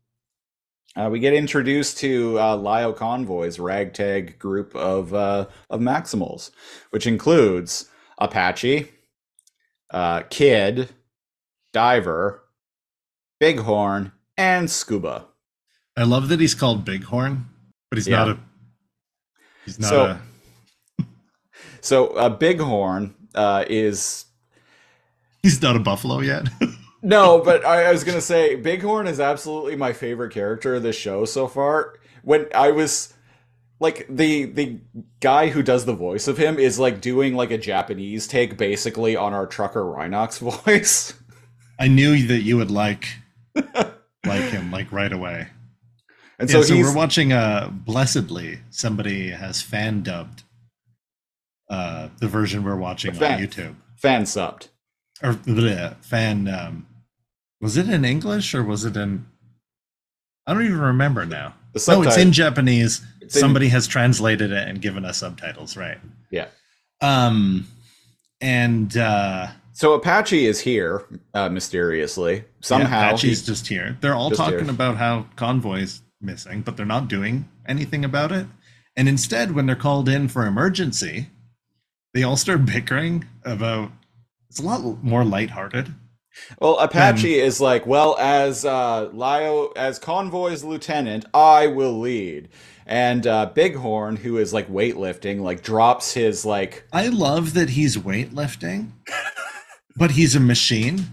[0.96, 6.52] Uh, we get introduced to uh, Lio Convoy's ragtag group of uh, of Maximals,
[6.92, 8.90] which includes Apache,
[9.90, 10.90] uh, Kid,
[11.74, 12.45] Diver,
[13.40, 15.26] Bighorn, and Scuba.
[15.98, 17.46] I love that he's called Bighorn,
[17.90, 18.18] but he's Yeah.
[18.18, 18.40] not a.
[19.66, 20.22] He's not So- a.
[21.82, 24.26] So uh, Bighorn uh, is
[25.44, 26.48] He's not a buffalo yet.
[27.04, 30.96] no, but I, I was gonna say Bighorn is absolutely my favorite character of this
[30.96, 31.94] show so far.
[32.24, 33.14] When I was
[33.80, 34.80] like the the
[35.20, 39.16] guy who does the voice of him is like doing like a Japanese take basically
[39.16, 41.14] on our trucker Rhinox voice.
[41.78, 43.06] I knew that you would like
[44.26, 45.48] like him like right away.
[46.38, 50.44] And so, yeah, so we're watching uh blessedly somebody has fan dubbed
[51.70, 53.76] uh the version we're watching Fan- on YouTube.
[53.96, 54.68] fan subbed.
[55.24, 56.48] or bleh, fan.
[56.48, 56.88] Um,
[57.62, 59.26] was it in English or was it in?
[60.46, 61.56] I don't even remember now.
[61.74, 63.02] The No, it's in Japanese.
[63.22, 65.98] It's in- Somebody has translated it and given us subtitles, right?
[66.30, 66.48] Yeah.
[67.02, 67.68] Um,
[68.42, 71.04] and uh, So Apache is here
[71.34, 72.46] uh, mysteriously.
[72.62, 73.98] Somehow yeah, Apache's he- just here.
[74.00, 74.70] They're all talking here.
[74.70, 78.48] about how convoy's missing, but they're not doing anything about it.
[78.96, 81.30] And instead, when they're called in for emergency,
[82.14, 83.92] they all start bickering about.
[84.50, 85.94] It's a lot more lighthearted.
[86.60, 92.48] Well, Apache is like, well, as uh, Lio, as Convoy's lieutenant, I will lead.
[92.86, 97.98] And uh, Bighorn, who is like weightlifting, like drops his like, I love that he's
[97.98, 98.92] weightlifting,
[99.96, 101.06] but he's a machine.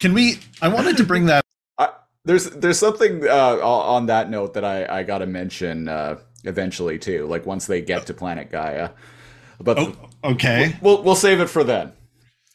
[0.00, 0.38] Can we?
[0.60, 1.44] I wanted to bring that.
[1.78, 1.90] I,
[2.24, 7.26] there's there's something uh, on that note that I I gotta mention uh, eventually too.
[7.26, 8.90] Like once they get to Planet Gaia,
[9.60, 10.76] but Oh, okay.
[10.82, 11.92] we'll we'll save it for then.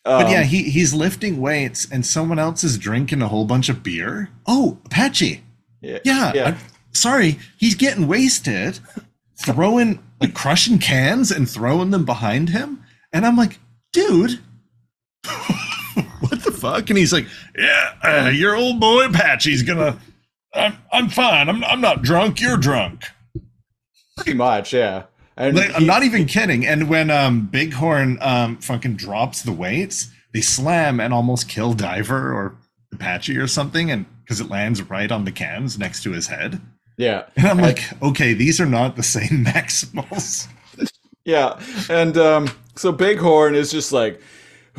[0.03, 3.67] But Um, yeah, he he's lifting weights, and someone else is drinking a whole bunch
[3.69, 4.29] of beer.
[4.47, 5.43] Oh, Apache.
[5.81, 6.31] yeah, Yeah.
[6.35, 6.57] yeah.
[6.91, 8.79] Sorry, he's getting wasted,
[9.37, 13.59] throwing like crushing cans and throwing them behind him, and I'm like,
[13.93, 14.39] dude.
[16.21, 16.89] what the fuck?
[16.89, 19.97] And he's like, "Yeah, uh, your old boy Apache's gonna.
[20.53, 21.47] I'm, I'm fine.
[21.49, 22.41] I'm, I'm not drunk.
[22.41, 23.03] You're drunk.
[24.15, 25.03] pretty much, yeah.
[25.37, 26.65] And Like, I'm not even kidding.
[26.65, 32.33] And when um Bighorn um fucking drops the weights, they slam and almost kill Diver
[32.33, 32.55] or
[32.93, 36.59] Apache or something, and because it lands right on the cans next to his head.
[36.97, 40.47] yeah, And I'm like, okay, these are not the same Maximals.
[41.25, 41.59] Yeah,
[41.91, 44.19] and um, so Bighorn is just like,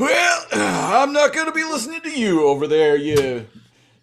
[0.00, 3.46] well, I'm not gonna be listening to you over there, you,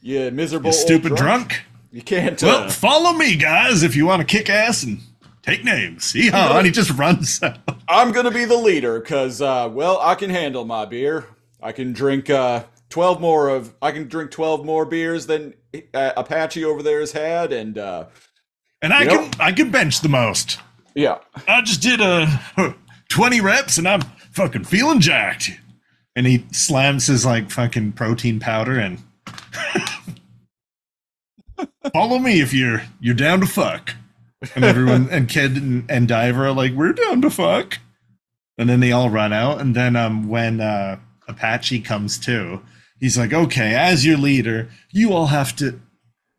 [0.01, 1.61] you miserable You stupid drunk.
[1.91, 2.41] You can't.
[2.41, 4.99] Well, Uh, follow me, guys, if you want to kick ass and
[5.41, 6.13] take names.
[6.13, 6.57] Yeehaw!
[6.57, 7.57] And he just runs out.
[7.87, 11.25] I'm gonna be the leader, cause uh, well, I can handle my beer.
[11.63, 13.73] I can drink uh, twelve more of.
[13.81, 15.53] I can drink twelve more beers than
[15.93, 18.05] uh, Apache over there has had, and uh,
[18.81, 20.59] And I You know- can I can bench the most.
[20.93, 22.27] yeah, I just did a
[23.09, 25.49] 20 reps and I'm fucking feeling jacked.
[26.17, 28.99] And he slams his like fucking protein powder and
[31.93, 33.91] follow me if you're you're down to fuck.
[34.55, 37.77] And everyone and kid and, and diver are like, we're down to fuck.
[38.57, 39.61] And then they all run out.
[39.61, 42.61] And then um when uh Apache comes to,
[42.99, 45.79] he's like, okay, as your leader, you all have to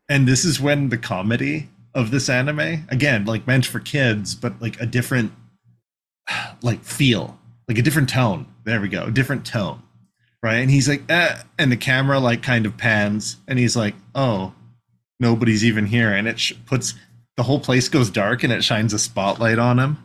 [0.09, 4.59] and this is when the comedy of this anime again like meant for kids but
[4.61, 5.31] like a different
[6.61, 9.81] like feel like a different tone there we go different tone
[10.41, 10.57] right?
[10.57, 14.53] And he's like eh, and the camera like kind of pans and he's like oh
[15.19, 16.93] nobody's even here and it sh- puts
[17.35, 19.97] the whole place goes dark and it shines a spotlight on him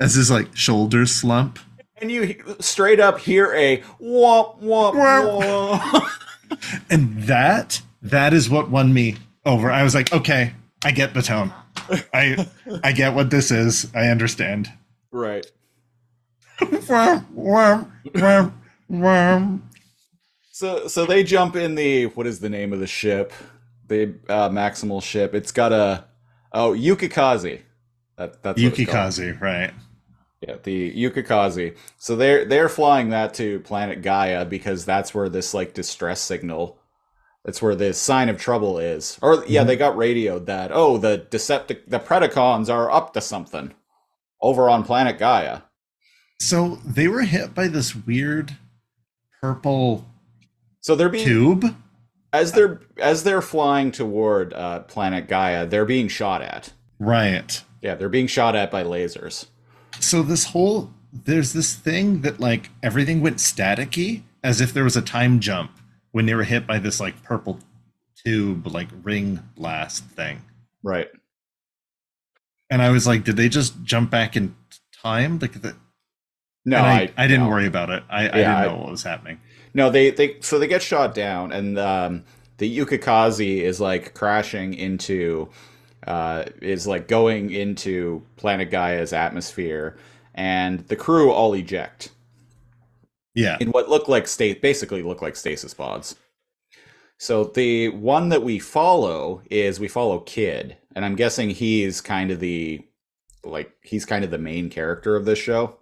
[0.00, 1.58] as his like shoulders slump.
[1.96, 4.94] And you straight up hear a womp womp.
[4.94, 6.80] womp.
[6.90, 9.70] and that that is what won me over.
[9.70, 10.52] I was like okay
[10.84, 11.52] i get the tone.
[12.12, 12.46] I
[12.82, 13.90] i get what this is.
[13.94, 14.70] I understand.
[15.10, 15.46] Right.
[20.50, 23.32] So so they jump in the what is the name of the ship?
[23.88, 25.34] The uh, maximal ship.
[25.34, 26.04] It's got a
[26.52, 27.62] oh Yukikaze.
[28.16, 28.98] That that's what it's called.
[29.12, 29.72] Yukikaze, right?
[30.46, 31.76] Yeah, the Yukikaze.
[31.98, 36.78] So they're they're flying that to planet Gaia because that's where this like distress signal.
[37.44, 39.18] That's where the sign of trouble is.
[39.22, 43.72] Or yeah, they got radioed that oh the Deceptic the Predacons are up to something
[44.40, 45.62] over on planet Gaia.
[46.42, 48.56] So they were hit by this weird
[49.40, 50.04] purple
[50.80, 51.76] So they're being tube.
[52.32, 56.72] as they're as they're flying toward uh, planet Gaia, they're being shot at.
[56.98, 57.62] Right.
[57.80, 59.46] Yeah, they're being shot at by lasers.
[60.00, 64.96] So this whole there's this thing that like everything went staticky as if there was
[64.96, 65.70] a time jump
[66.10, 67.60] when they were hit by this like purple
[68.24, 70.42] tube like ring blast thing.
[70.82, 71.08] Right.
[72.68, 74.56] And I was like, did they just jump back in
[75.02, 75.38] time?
[75.38, 75.76] Like the,
[76.64, 77.48] No, I, I, I, didn't no.
[77.50, 78.04] worry about it.
[78.08, 79.40] I, I didn't know what was happening.
[79.74, 82.24] No, they they so they get shot down, and um,
[82.58, 85.48] the Yukikaze is like crashing into,
[86.06, 89.96] uh, is like going into planet Gaia's atmosphere,
[90.34, 92.10] and the crew all eject
[93.34, 93.56] Yeah.
[93.60, 96.16] in what look like state basically look like stasis pods.
[97.18, 102.30] So the one that we follow is we follow Kid, and I'm guessing he's kind
[102.30, 102.82] of the
[103.44, 105.78] like he's kind of the main character of this show.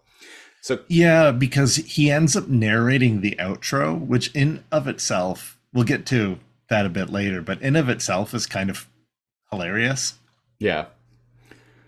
[0.63, 6.05] So Yeah, because he ends up narrating the outro, which in of itself, we'll get
[6.07, 6.39] to
[6.69, 8.87] that a bit later, but in of itself is kind of
[9.51, 10.15] hilarious.
[10.59, 10.87] yeah,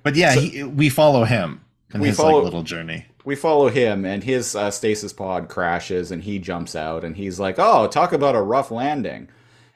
[0.02, 1.60] But yeah, So- he, we follow him
[1.94, 3.06] in We his follow- like little journey.
[3.24, 7.38] we follow him, and his uh, stasis pod crashes, and he jumps out, and he's
[7.38, 9.28] like, "Oh, talk about a rough landing,"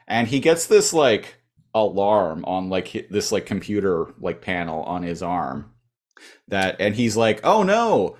[0.07, 1.35] and he gets this like
[1.73, 5.71] alarm on like this like computer like panel on his arm
[6.49, 8.17] that, and he's like, "Oh no."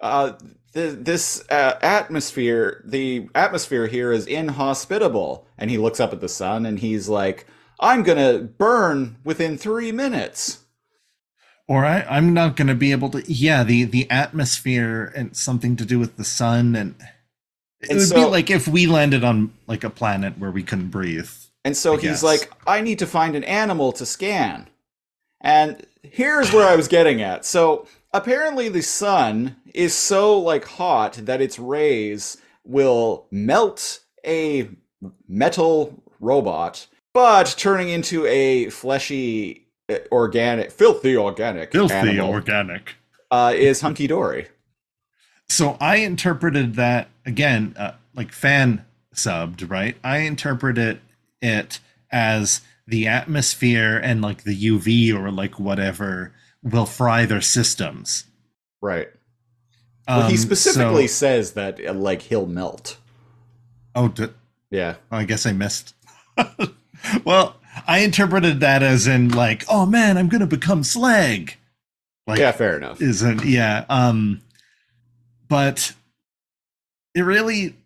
[0.00, 0.32] Uh,
[0.74, 5.46] th- this uh, atmosphere, the atmosphere here is inhospitable.
[5.58, 7.46] And he looks up at the sun and he's like,
[7.80, 10.64] I'm gonna burn within three minutes.
[11.68, 13.22] or I, I'm not going to be able to.
[13.32, 16.94] Yeah, the the atmosphere and something to do with the sun, and
[17.80, 20.62] it And would so- be like if we landed on like a planet where we
[20.62, 21.30] couldn't breathe.
[21.64, 22.22] And so I he's guess.
[22.22, 24.68] like, I need to find an animal to scan.
[25.40, 27.46] And here's where I was getting at.
[27.46, 34.70] So apparently the sun is so like hot that its rays will melt a
[35.28, 42.94] metal robot, but turning into a fleshy, uh, organic, filthy organic Filthy animal organic.
[43.30, 44.48] uh, is hunky dory.
[45.48, 48.84] So I interpreted that again, uh, like fan
[49.14, 49.96] subbed, right?
[50.02, 51.00] I interpreted
[51.42, 56.32] it as the atmosphere and like the UV or like whatever
[56.64, 58.24] will fry their systems.
[58.82, 59.08] Right.
[60.08, 62.96] Well, he Um, specifically so- says that uh, like he'll melt.
[63.94, 64.28] oh, d-
[64.70, 64.96] Yeah.
[65.12, 65.94] I guess I missed.
[67.24, 67.56] well,
[67.86, 71.56] I interpreted that as in like, oh man, I'm gonna become slag.
[72.26, 73.00] Like, yeah, fair enough.
[73.02, 74.40] isn't yeah um
[75.46, 75.92] but
[77.14, 77.76] it really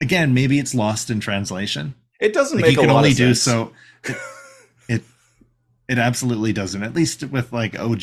[0.00, 3.12] again maybe it's lost in translation It doesn't like make you a can lot only
[3.12, 3.42] of do sense.
[3.42, 3.72] so
[5.90, 8.02] it absolutely doesn't at least with like og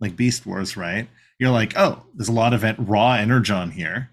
[0.00, 1.08] like beast wars right
[1.38, 4.10] you're like oh there's a lot of raw energon here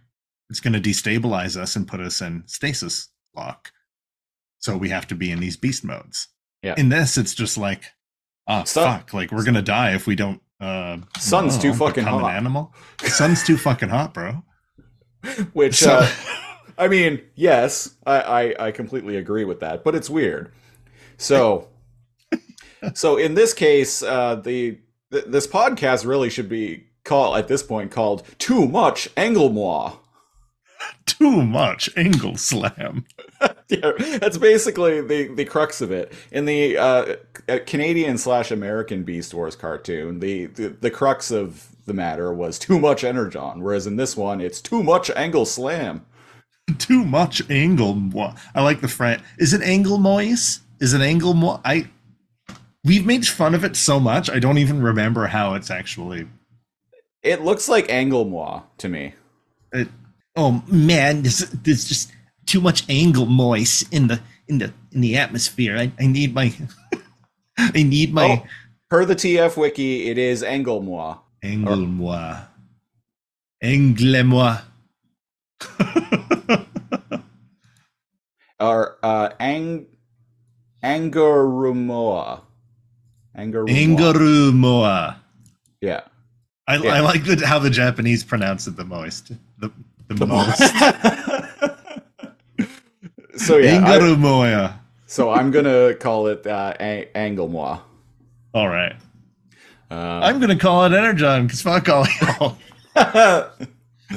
[0.49, 3.72] it's going to destabilize us and put us in stasis lock
[4.60, 6.28] so we have to be in these beast modes
[6.64, 6.76] Yeah.
[6.78, 7.84] in this it's just like
[8.47, 12.24] oh Sun- fuck like we're gonna die if we don't uh Sun's too fucking hot.
[12.24, 14.43] an animal sun's too fucking hot bro
[15.53, 16.10] Which, So- uh,
[16.78, 18.22] I mean, yes, I,
[18.60, 20.51] I, I completely agree with that, but it's weird.
[21.18, 21.70] So,
[22.94, 24.78] so in this case, uh, the
[25.12, 29.98] th- this podcast really should be called at this point called "Too Much Anglemois."
[31.06, 33.04] too much angle slam
[33.70, 36.12] yeah, that's basically the the crux of it.
[36.32, 37.16] In the uh,
[37.48, 42.58] uh, Canadian slash American Beast Wars cartoon, the, the the crux of the matter was
[42.58, 46.06] too much energon, whereas in this one, it's too much angle slam.
[46.80, 47.98] too much angle
[48.54, 51.90] i like the front is it angle moise is it angle mo- i
[52.88, 56.26] we've made fun of it so much i don't even remember how it's actually
[57.24, 59.14] It looks like anglemois to me.
[59.74, 59.88] it,
[60.36, 62.12] oh man there's, there's just
[62.46, 66.54] too much angle moise in the in the in the atmosphere i, I need my
[67.58, 68.48] i need my Oh,
[68.90, 71.20] per the TF wiki, it is anglemois.
[71.44, 72.40] angle moi
[73.62, 74.58] angle moi
[78.60, 79.86] Or uh, ang
[80.84, 82.42] angarumoa.
[83.38, 83.70] Angarumoa.
[83.70, 85.20] Angaru moa
[85.82, 86.02] Yeah.
[86.68, 86.96] I, Yeah.
[86.96, 89.32] I like the, how the Japanese pronounce it the most.
[89.60, 89.72] The,
[90.08, 90.58] the, most.
[93.38, 93.78] so yeah.
[93.78, 94.74] I- Angarumoya.
[95.06, 97.38] so I'm gonna call it uh, ang-.
[98.54, 98.96] All right.
[99.90, 102.58] Uh, I'm going to call it Energon because fuck all y'all.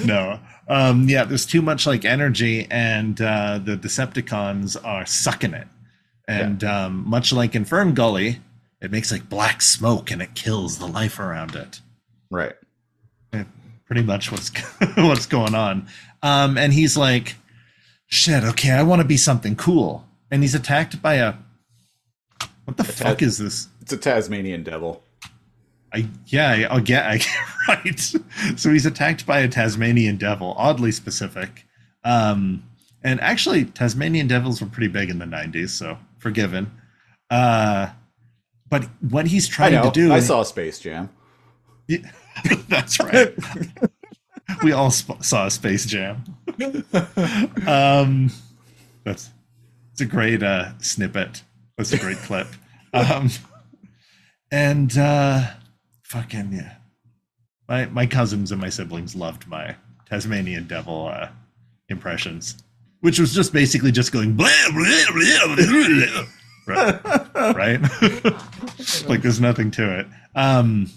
[0.05, 0.41] no.
[0.69, 5.67] Um, yeah, there's too much like energy, and uh, the Decepticons are sucking it.
[6.29, 8.39] And um, much like in Fern Gully,
[8.81, 11.81] it makes like black smoke and it kills the life around it.
[12.31, 12.55] right.
[13.87, 14.51] pretty much what's
[14.97, 15.87] what's going on.
[16.23, 17.37] Um, and he's like,
[18.07, 21.35] "Shit, okay, I want to be something cool." And he's attacked by a
[22.65, 23.69] what the fuck is this?
[23.81, 25.03] It's a Tasmanian devil.
[25.93, 27.21] I yeah, I- get I
[27.69, 27.99] right.
[28.57, 31.65] So he's attacked by a Tasmanian devil, oddly specific.
[32.05, 32.63] Um,
[33.03, 36.71] and actually, Tasmanian devils were pretty big in the '90s, so forgiven.
[37.29, 37.89] Uh,
[38.71, 39.83] but what he's trying know.
[39.83, 41.11] to do, I saw Space Jam.
[41.89, 41.99] Yeah,
[42.69, 43.35] that's right.
[44.63, 46.25] we all sp- saw Space Jam.
[47.67, 48.31] um,
[49.05, 49.31] that's
[49.93, 51.43] it's a great uh, snippet.
[51.77, 52.47] That's a great clip.
[52.93, 53.31] Um,
[54.53, 55.49] and uh,
[56.05, 56.77] fucking yeah,
[57.69, 59.75] my my cousins and my siblings loved my
[60.09, 61.29] Tasmanian Devil uh,
[61.89, 62.57] impressions,
[63.01, 66.25] which was just basically just going blah blah blah blah.
[66.71, 67.81] Right, right?
[69.09, 70.07] like there's nothing to it.
[70.35, 70.91] Um,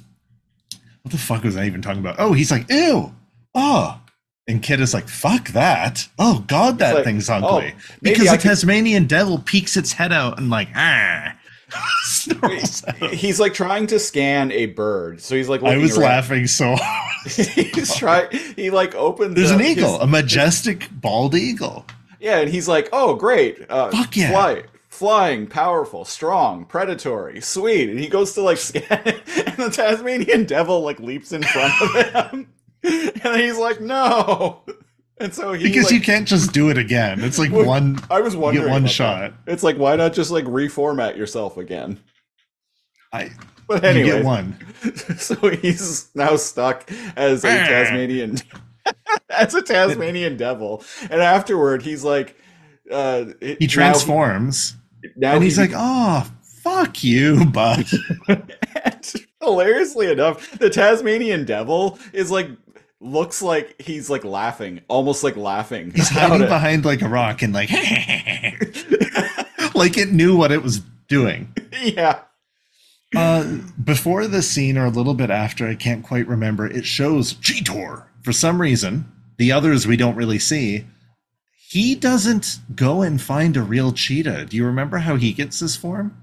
[1.02, 2.16] what the fuck was I even talking about?
[2.20, 3.14] Oh, he's like, ew,
[3.56, 4.00] oh.
[4.48, 6.08] And Kid is like, fuck that.
[6.20, 7.74] Oh, God, that like, thing's oh, ugly.
[8.02, 11.36] maybe because the could- Tasmanian devil peeks its head out and, like, ah.
[12.04, 13.12] Snarls at him.
[13.14, 15.64] He's like trying to scan a bird, so he's like.
[15.64, 16.08] I was around.
[16.08, 17.32] laughing so hard.
[17.32, 18.28] he's trying.
[18.56, 19.34] He like opens.
[19.36, 21.86] There's an his- eagle, a majestic bald eagle.
[22.20, 23.66] Yeah, and he's like, "Oh, great!
[23.70, 24.30] Uh, Fuck yeah.
[24.32, 24.64] Fly,
[24.94, 30.46] flying, powerful, strong, predatory, sweet." And he goes to like scan it, and the Tasmanian
[30.46, 32.48] devil like leaps in front of him,
[33.24, 34.62] and he's like, "No!"
[35.18, 37.24] And so he Because like, you can't just do it again.
[37.24, 38.00] It's like Well, one.
[38.10, 39.34] I was wondering one shot.
[39.46, 39.54] that.
[39.54, 42.00] It's like why not just like reformat yourself again?
[43.12, 43.30] I,
[43.68, 44.58] But you anyway, get one.
[45.18, 47.48] so he's now stuck as a.
[47.48, 48.38] Tasmanian
[49.30, 52.36] as a Tasmanian devil, and afterward he's like,
[52.92, 54.76] uh, He transforms,
[55.16, 56.30] Now, and he's he- like, "Oh,
[56.62, 57.86] fuck you, bud."
[59.42, 62.50] Hilariously enough, the Tasmanian devil is like
[63.00, 65.92] looks like he's like laughing, almost like laughing.
[65.94, 66.48] He's hiding it.
[66.50, 67.70] behind like a rock and like,
[69.76, 70.80] like it knew what it was
[71.10, 71.54] doing.
[71.82, 72.22] yeah.
[73.16, 76.66] Uh, before the scene or a little bit after, I can't quite remember.
[76.66, 79.06] It shows Cheetor for some reason.
[79.38, 80.86] The others we don't really see.
[81.74, 84.46] He doesn't go and find a real cheetah.
[84.46, 86.16] Do you remember how he gets this form?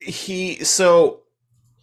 [0.00, 1.20] He so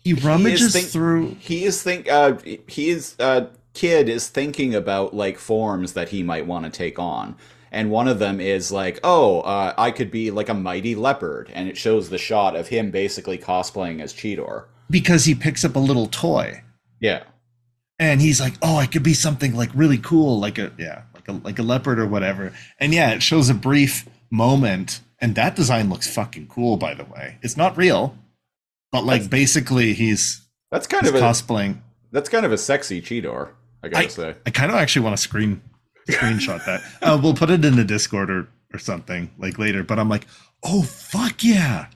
[0.04, 1.38] He rummages think- through.
[1.40, 2.34] he is think uh
[2.68, 7.00] he is uh kid is thinking about like forms that he might want to take
[7.00, 7.38] on.
[7.72, 11.50] And one of them is like, oh, uh, I could be like a mighty leopard,
[11.54, 14.66] and it shows the shot of him basically cosplaying as Cheetor.
[14.90, 16.62] because he picks up a little toy
[17.00, 17.24] Yeah,
[17.98, 21.04] and he's like, "Oh, I could be something like really cool, like a yeah,
[21.36, 25.56] a like a leopard or whatever." And yeah, it shows a brief moment, and that
[25.56, 26.78] design looks fucking cool.
[26.78, 28.16] By the way, it's not real,
[28.92, 31.78] but like That's- basically he's, that's kind he's of a cosplaying.
[32.12, 33.50] that's kind of a sexy Cheetor,
[33.84, 34.36] I gotta say.
[34.46, 35.62] I kind of actually want to screen
[36.10, 36.82] screenshot that.
[37.02, 39.84] Uh, we'll put it in the Discord or or something like later.
[39.84, 40.26] But I'm like,
[40.64, 41.88] oh fuck yeah,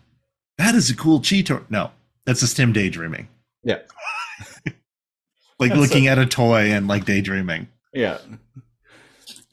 [0.57, 1.63] that is a cool Cheetor.
[1.69, 1.91] No,
[2.25, 3.27] that's just him daydreaming,
[3.63, 3.79] Yeah,
[5.59, 7.67] like That's looking at a toy and like daydreaming.
[7.93, 8.17] yeah.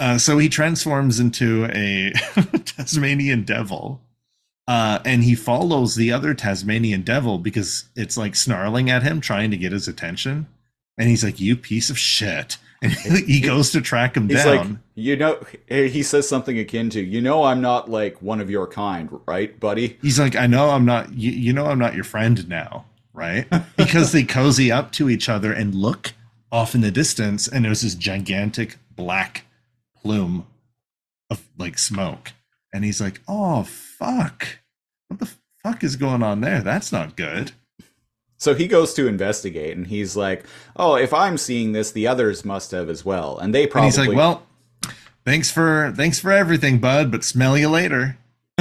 [0.02, 2.10] Uh, so he transforms into a
[2.64, 4.00] Tasmanian devil.
[4.66, 9.52] Uh, and he follows the other Tasmanian devil because it's like snarling at him, trying
[9.52, 10.48] to get his attention.
[10.98, 14.56] And he's like, "You piece of shit!" And he goes to track him He's down.
[14.56, 15.38] like, you know,
[15.68, 19.58] he says something akin to, you know, I'm not like one of your kind, right,
[19.60, 19.98] buddy?
[20.02, 21.12] he's like, "I know I'm not.
[21.14, 23.46] You, you know I'm not your friend now, right?"
[23.76, 26.12] Because they cozy up to each other and look
[26.50, 29.44] off in the distance, and there's this gigantic black
[30.02, 30.46] plume
[31.30, 32.32] of like smoke,
[32.72, 34.58] and he's like, "Oh fuck,
[35.08, 35.30] what the
[35.62, 36.60] fuck is going on there?
[36.60, 37.52] That's not good."
[38.38, 40.44] So he goes to investigate, and he's like,
[40.76, 43.86] "Oh, if I'm seeing this, the others must have as well." And they And probably
[43.88, 44.46] he's like, "Well,
[45.24, 48.18] thanks for thanks for everything, bud, but smell you later."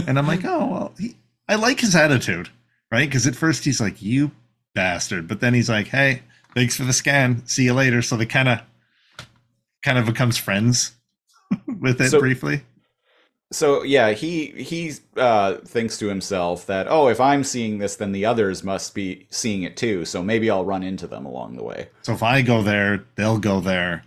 [0.07, 1.15] And I'm like, "Oh well, he,
[1.47, 2.49] I like his attitude,
[2.91, 3.07] right?
[3.07, 4.31] Because at first he's like, "You
[4.75, 6.23] bastard," but then he's like, "Hey,
[6.55, 7.45] thanks for the scan.
[7.47, 8.61] See you later." So they kind of
[9.83, 10.93] kind of becomes friends
[11.79, 12.61] with it So- briefly.
[13.53, 18.13] So yeah, he he uh, thinks to himself that, "Oh, if I'm seeing this, then
[18.13, 20.05] the others must be seeing it too.
[20.05, 23.39] So maybe I'll run into them along the way." So if I go there, they'll
[23.39, 24.03] go there.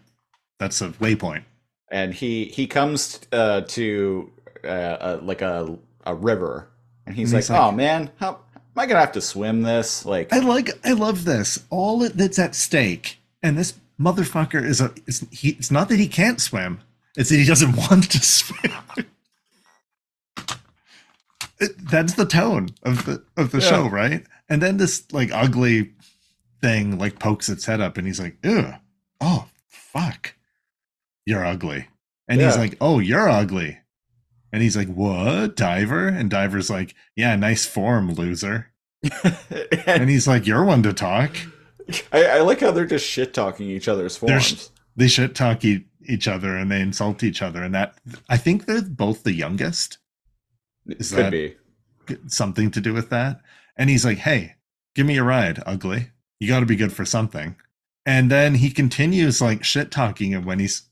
[0.59, 1.45] That's a waypoint.
[1.91, 4.33] And he he comes uh, to
[4.67, 5.77] uh, like a
[6.07, 6.71] a river,
[7.07, 9.61] and he's And like, he's like- "Oh man, how am I gonna have to swim
[9.61, 11.63] this?" Like, I like I love this.
[11.69, 14.91] All that's at stake, and this motherfucker is a.
[15.07, 16.81] It's, he, it's not that he can't swim;
[17.17, 18.73] it's that he doesn't want to swim.
[21.61, 23.69] It- that's the tone of the of the Yeah.
[23.69, 24.25] show, right?
[24.49, 25.93] And then this like ugly
[26.61, 28.75] thing like pokes its head up, and he's like, "Ew,
[29.21, 30.35] oh fuck,
[31.25, 31.89] you're ugly."
[32.29, 33.79] And he's like, "Oh, you're ugly."
[34.53, 38.71] And he's like, "What, Diver?" And Diver's like, "Yeah, nice form, loser."
[39.87, 41.37] and he's like, "You're one to talk."
[42.13, 44.45] I, I like how they're just shit talking each other's forms.
[44.45, 47.97] sh- They shit talk e- each other and they insult each other, and that
[48.29, 49.99] I think they're both the youngest.
[50.87, 51.55] Is Could that- be.
[52.27, 53.41] Something to do with that.
[53.77, 54.57] And he's like, "Hey,
[54.95, 56.11] give me a ride, ugly.
[56.39, 57.57] You got to be good for something."
[58.05, 60.83] And then he continues like shit talking, and when he's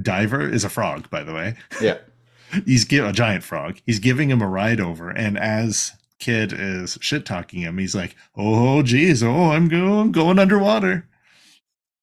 [0.00, 1.54] Diver is a frog, by the way.
[1.80, 1.98] Yeah.
[2.64, 3.78] He's give a giant frog.
[3.86, 8.14] He's giving him a ride over, and as Kid is shit talking him, he's like,
[8.36, 11.08] "Oh, geez, oh, I'm going going underwater.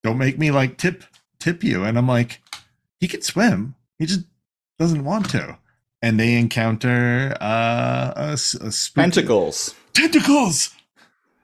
[0.04, 1.04] Don't make me like tip
[1.40, 2.42] tip you." And I'm like,
[3.04, 3.76] he can swim.
[4.00, 4.22] He just
[4.80, 5.58] doesn't want to.
[6.02, 9.76] And they encounter uh, a, a spooky- Pentacles.
[9.92, 10.70] tentacles.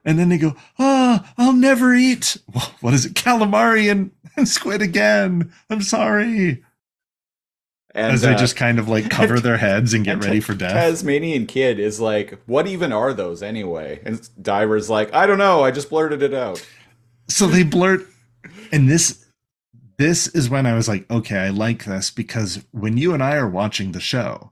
[0.05, 2.37] And then they go, ah, I'll never eat.
[2.79, 3.13] What is it?
[3.13, 5.51] Calamari and, and squid again.
[5.69, 6.63] I'm sorry.
[7.93, 10.39] And As they uh, just kind of like cover their heads and get and ready
[10.39, 10.71] for death.
[10.71, 15.61] Tasmanian Kid is like, "What even are those anyway?" And Diver's like, "I don't know.
[15.63, 16.65] I just blurted it out."
[17.27, 18.07] so they blurt
[18.71, 19.25] and this
[19.99, 23.35] this is when i was like okay i like this because when you and i
[23.35, 24.51] are watching the show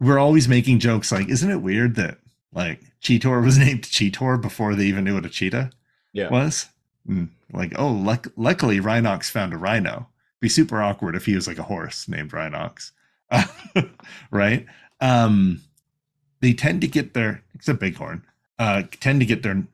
[0.00, 2.18] we're always making jokes like isn't it weird that
[2.52, 5.70] like cheetor was named cheetor before they even knew what a cheetah
[6.12, 6.30] Yeah.
[6.30, 6.66] was?
[7.08, 10.08] Mm, like oh luck- luckily rhinox found a rhino.
[10.40, 12.92] Be super awkward if he was like a horse named rhinox.
[14.30, 14.66] Right?
[15.00, 15.62] Um
[16.40, 18.24] they tend to get their except bighorn
[18.58, 19.64] uh tend to get their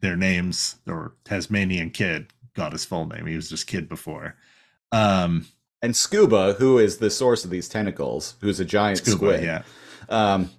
[0.00, 4.36] their names or tasmanian kid got his full name he was just kid before
[4.92, 5.46] um
[5.82, 9.42] And Scuba, who is the source of these tentacles, who's a giant scuba squid.
[9.42, 9.62] yeah
[10.08, 10.50] Um,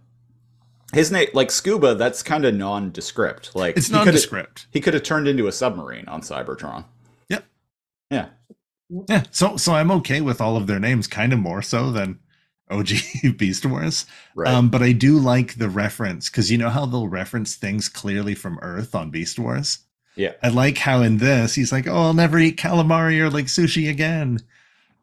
[0.94, 3.56] his name, like Scuba, that's kind of nondescript.
[3.56, 6.86] Like it's nondescript He could have turned into a submarine on Cybertron.
[7.30, 7.46] Yep.
[8.12, 8.28] Yeah.
[9.10, 12.20] yeah so so i'm okay with all of their names kind of more so than
[12.70, 12.90] og
[13.38, 14.52] beast wars Right.
[14.54, 18.36] Um, but I do like the reference because you know how they'll reference things clearly
[18.36, 19.80] from Earth on Beast Wars.
[20.16, 20.34] Yeah.
[20.42, 23.90] I like how in this he's like, "Oh, I'll never eat calamari or like sushi
[23.90, 24.40] again,"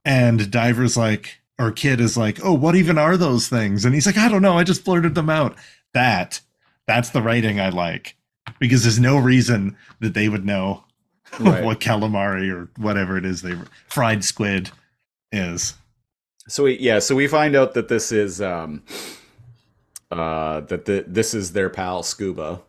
[0.04, 4.06] and Diver's like, or Kid is like, "Oh, what even are those things?" And he's
[4.06, 4.58] like, "I don't know.
[4.58, 5.56] I just blurted them out."
[5.94, 6.40] That
[6.86, 8.16] that's the writing I like
[8.58, 10.84] because there's no reason that they would know
[11.38, 11.62] Right.
[11.64, 13.54] what calamari or whatever it is they
[13.88, 14.70] fried squid
[15.32, 15.74] is.
[16.48, 18.82] So we yeah, so we find out that this is um
[20.10, 22.60] uh that the this is their pal Scuba.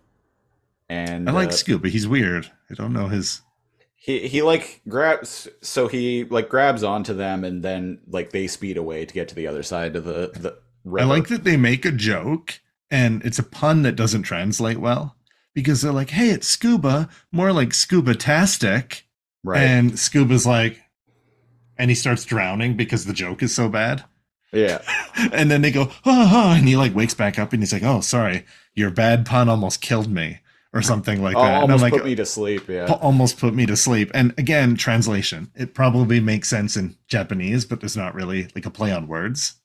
[0.91, 1.87] And I like uh, Scuba.
[1.87, 2.51] He's weird.
[2.69, 3.41] I don't know his.
[3.95, 8.75] he he like grabs so he like grabs onto them and then like they speed
[8.75, 11.07] away to get to the other side of the the river.
[11.07, 12.59] I like that they make a joke
[12.91, 15.15] and it's a pun that doesn't translate well
[15.53, 19.07] because they're like, hey, it's scuba, more like scuba tastic.
[19.45, 19.61] right.
[19.61, 20.81] And scuba's like,
[21.77, 24.03] and he starts drowning because the joke is so bad.
[24.51, 24.81] yeah.
[25.31, 27.83] And then they go, oh, oh, and he like wakes back up and he's like,
[27.83, 30.39] oh, sorry, your bad pun almost killed me
[30.73, 31.63] or something like Oh, that.
[31.63, 32.85] And I'm almost like, put me to sleep, yeah.
[33.01, 34.09] Almost put me to sleep.
[34.13, 35.51] And again, translation.
[35.55, 39.55] It probably makes sense in Japanese, but there's not really like a play on words.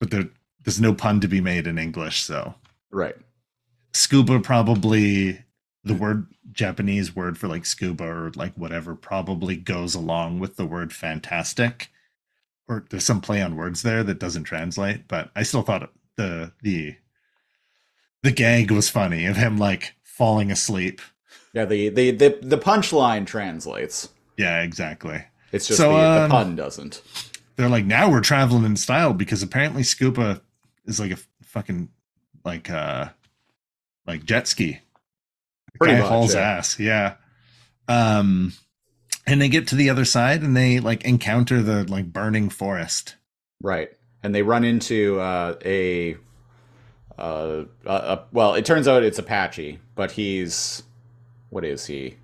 [0.00, 0.28] But there,
[0.64, 2.54] there's no pun to be made in English, so
[2.90, 3.16] Right.
[3.92, 5.44] scuba probably
[5.84, 10.66] the word Japanese word for like scuba or like whatever probably goes along with the
[10.66, 11.90] word fantastic.
[12.68, 16.52] Or there's some play on words there that doesn't translate, but I still thought the
[16.62, 16.96] the
[18.22, 21.00] the gag was funny of him like falling asleep.
[21.52, 24.08] Yeah, the the the, the punchline translates.
[24.36, 25.24] Yeah, exactly.
[25.52, 27.02] It's just So, the, the um, pun doesn't.
[27.56, 30.40] They're like now we're traveling in style because apparently scuba
[30.86, 31.88] is like a fucking
[32.44, 33.08] like uh
[34.06, 34.78] like jet ski.
[35.78, 36.40] Pretty guy much, hauls yeah.
[36.40, 37.14] ass yeah
[37.88, 38.52] um
[39.26, 43.14] and they get to the other side and they like encounter the like burning forest
[43.62, 43.90] Right.
[44.22, 46.16] And they run into uh, a,
[47.20, 50.82] uh, a well, it turns out it's Apache, but he's
[51.50, 52.16] what is he?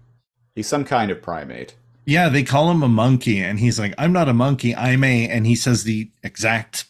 [0.55, 1.75] He's some kind of primate.
[2.07, 5.29] yeah they call him a monkey and he's like i'm not a monkey i'm a
[5.29, 6.85] and he says the exact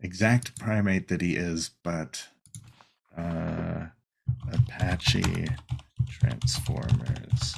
[0.00, 2.28] exact primate that he is but
[3.18, 3.86] uh
[4.52, 5.48] apache
[6.08, 7.54] transformers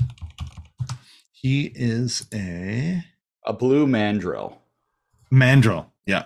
[1.32, 3.04] he is a
[3.44, 4.58] A blue mandrill.
[5.30, 6.24] mandrill yeah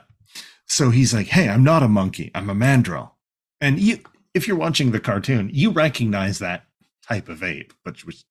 [0.66, 2.30] so he's like hey i'm not a monkey.
[2.34, 3.14] I'm a mandrill.
[3.60, 3.98] And you
[4.34, 6.64] if you're watching the cartoon you recognize that
[7.08, 8.24] type of ape but which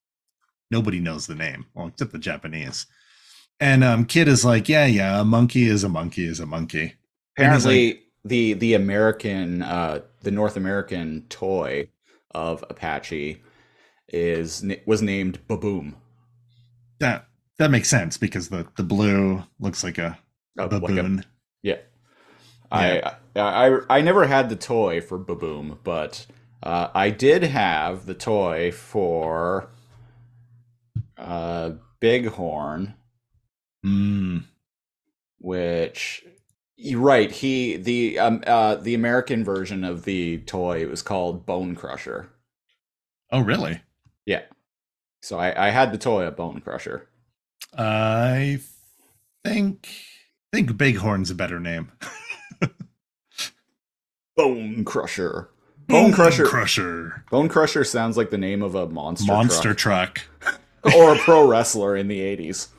[0.71, 2.85] nobody knows the name well except the japanese.
[3.59, 6.93] And um kid is like yeah yeah a monkey is a monkey is a monkey.
[7.37, 11.89] Apparently, the the American, uh, the North American toy
[12.31, 13.41] of Apache
[14.09, 15.95] is was named Baboom.
[16.99, 17.27] that
[17.59, 20.17] that makes sense because the the blue looks like a
[20.55, 21.25] like a- baboon
[22.71, 23.15] Yeah.
[23.35, 26.25] I, I I never had the toy for Baboom, but
[26.63, 29.69] uh, I did have the toy for
[31.17, 32.95] uh, Bighorn,
[33.85, 34.45] Mm,
[35.37, 36.25] which
[36.75, 37.31] you're right.
[37.31, 42.27] He the um uh the American version of the toy was called Bonecrusher.
[43.31, 43.81] oh really
[44.25, 44.43] Yeah.
[45.21, 47.03] So I I had the toy of Bonecrusher.
[47.77, 48.57] i
[49.43, 49.89] think
[50.53, 51.91] think bighorn's a better name
[54.37, 55.47] Bonecrusher.
[55.87, 56.45] Bone Crusher.
[56.45, 60.21] crusher Bonecrusher sounds like the name of a monster monster truck.
[60.41, 60.59] truck
[60.95, 62.69] or a pro wrestler in the 80s.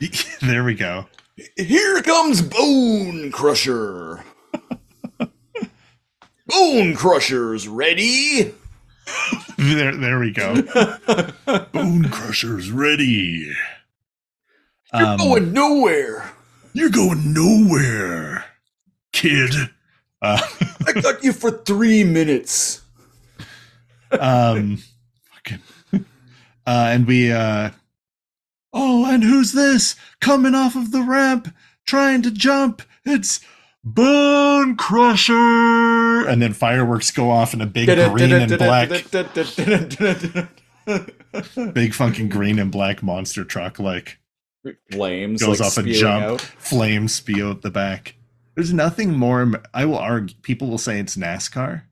[0.40, 1.06] there we go
[1.56, 4.22] Here comes Bonecrusher.
[6.50, 8.54] Bonecrusher's ready.
[9.58, 10.54] There, there we go.
[11.74, 13.52] Bonecrusher's ready.
[14.94, 16.32] You're um, Going nowhere.
[16.72, 18.46] You're going nowhere,
[19.12, 19.52] kid.
[20.22, 20.40] Uh,
[20.86, 22.82] I got you for three minutes.
[24.18, 24.82] um,
[25.32, 25.60] fucking,
[25.92, 25.98] uh,
[26.66, 27.70] and we, uh,
[28.72, 31.54] oh, and who's this coming off of the ramp,
[31.86, 32.82] trying to jump?
[33.04, 33.40] It's
[33.86, 38.90] Bonecrusher, and then fireworks go off in a big green and black,
[41.72, 44.18] big fucking green and black monster truck, like
[44.90, 46.40] Flames goes like, off and spewing jump, out.
[46.40, 48.16] flames spew out the back.
[48.54, 49.62] There's nothing more.
[49.72, 50.36] I will argue.
[50.42, 51.82] People will say it's NASCAR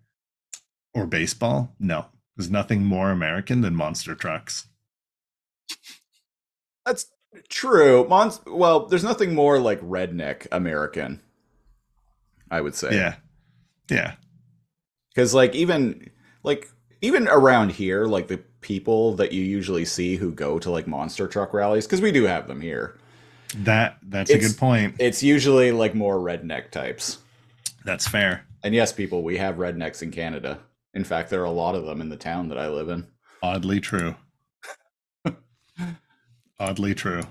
[0.95, 1.75] or baseball.
[1.79, 2.07] No,
[2.37, 4.67] there's nothing more American than monster trucks.
[6.85, 7.07] That's
[7.49, 8.07] true.
[8.09, 11.21] Mon- well, there's nothing more like redneck American.
[12.51, 12.95] I would say.
[12.95, 13.17] Yeah,
[13.91, 14.15] yeah,
[15.15, 16.11] Because like even
[16.43, 16.71] like
[17.03, 21.29] even around here, like the people that you usually see who go to like monster
[21.29, 22.99] truck rallies, because we do have them here.
[23.57, 24.97] That that's a good point.
[24.99, 27.19] It's usually like more redneck types.
[27.85, 28.45] That's fair.
[28.63, 30.61] And yes, people, we have rednecks in Canada.
[30.95, 33.07] In fact, there are a lot of them in the town that I live in.
[33.43, 34.17] Oddly true.
[36.61, 37.23] Oddly true.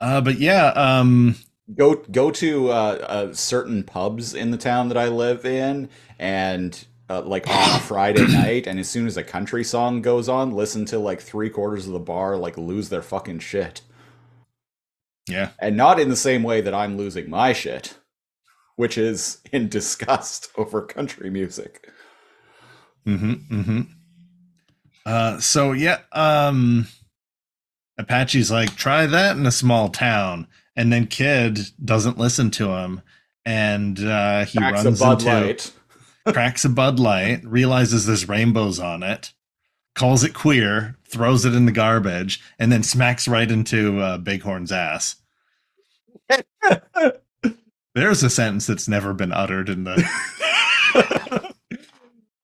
[0.00, 1.36] Uh, but yeah, um,
[1.74, 6.86] Go go to uh, uh, certain pubs in the town that I live in, and
[7.10, 10.52] uh, like on a Friday night, and as soon as a country song goes on,
[10.52, 13.80] listen to like three quarters of the bar like lose their fucking shit.
[15.28, 17.96] Yeah, and not in the same way that I'm losing my shit,
[18.76, 21.88] which is in disgust over country music.
[23.06, 23.60] Mm-hmm.
[23.60, 23.80] Mm-hmm.
[25.04, 26.88] Uh, so yeah, um,
[27.98, 33.02] Apache's like, try that in a small town, and then Kid doesn't listen to him,
[33.44, 35.72] and uh, he Cracks a runs Bud into Light.
[36.26, 39.32] cracks a Bud Light, realizes there's rainbows on it,
[39.94, 44.72] calls it queer, throws it in the garbage, and then smacks right into uh, Bighorn's
[44.72, 45.16] ass.
[47.94, 49.94] There's a sentence that's never been uttered in the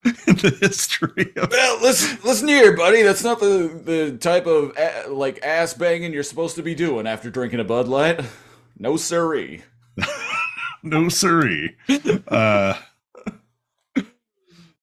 [0.05, 3.03] in the history of Well, listen, listen here, buddy.
[3.03, 7.07] That's not the the type of a- like ass banging you're supposed to be doing
[7.07, 8.21] after drinking a Bud Light.
[8.79, 9.63] No siree.
[10.83, 11.77] no siree.
[12.29, 12.75] Uh,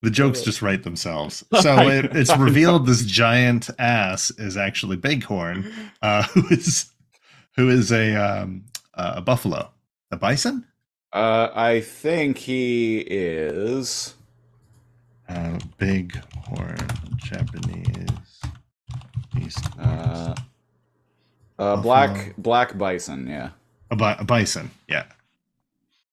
[0.02, 1.44] the jokes just write themselves.
[1.62, 5.72] So it, it's revealed this giant ass is actually Bighorn,
[6.02, 6.92] uh, who is
[7.56, 9.70] who is a um, a buffalo,
[10.12, 10.66] a bison,
[11.14, 14.14] Uh, I think he is.
[15.28, 16.78] uh, Bighorn,
[17.18, 18.08] Japanese.
[19.36, 19.66] beast.
[19.80, 20.36] Uh,
[21.58, 23.28] uh, black black bison.
[23.28, 23.50] Yeah.
[23.92, 25.06] a, bi- a bison, yeah.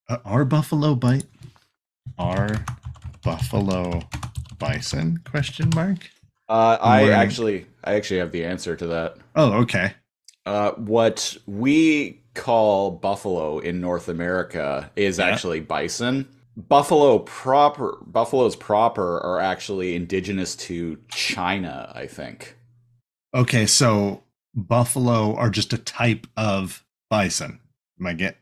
[0.08, 1.24] Uh, are buffalo bite?
[2.18, 2.64] Are
[3.26, 4.00] buffalo
[4.58, 5.20] bison?
[5.28, 5.98] Question mark.
[6.48, 9.16] Uh, I actually I actually have the answer to that.
[9.34, 9.94] Oh, okay.
[10.46, 15.26] Uh, what we call buffalo in North America is Yeah.
[15.26, 16.28] actually bison.
[16.56, 22.56] Buffalo proper, buffaloes proper are actually indigenous to China, I think.
[23.34, 24.22] Okay, so
[24.54, 27.58] buffalo are just a type of bison.
[28.00, 28.36] Am I get?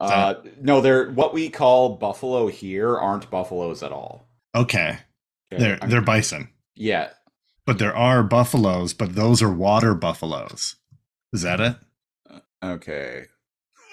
[0.00, 4.28] Uh, no, they're what we call buffalo here aren't buffaloes at all.
[4.54, 4.98] Okay,
[5.52, 7.10] Okay, they're I'm- they're bison, yeah.
[7.64, 10.76] but there are buffaloes, but those are water buffaloes.
[11.32, 11.76] Is that it?
[12.62, 13.24] Okay.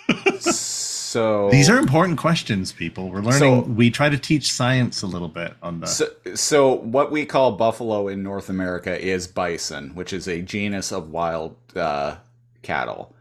[0.39, 3.10] so These are important questions, people.
[3.10, 3.39] We're learning.
[3.39, 5.88] So- we try to teach science a little bit on the.
[5.88, 10.91] So, so what we call buffalo in North America is bison, which is a genus
[10.91, 12.18] of wild uh,
[12.62, 13.16] cattle.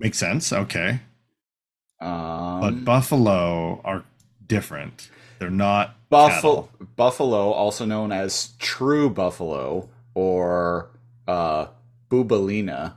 [0.00, 0.52] Makes sense.
[0.52, 1.00] Okay,
[2.00, 4.04] Um, but buffalo are
[4.46, 5.10] different.
[5.38, 6.88] They're not buffalo, cattle.
[6.96, 10.90] buffalo, also known as true buffalo or
[11.26, 11.66] uh,
[12.10, 12.94] bubalina,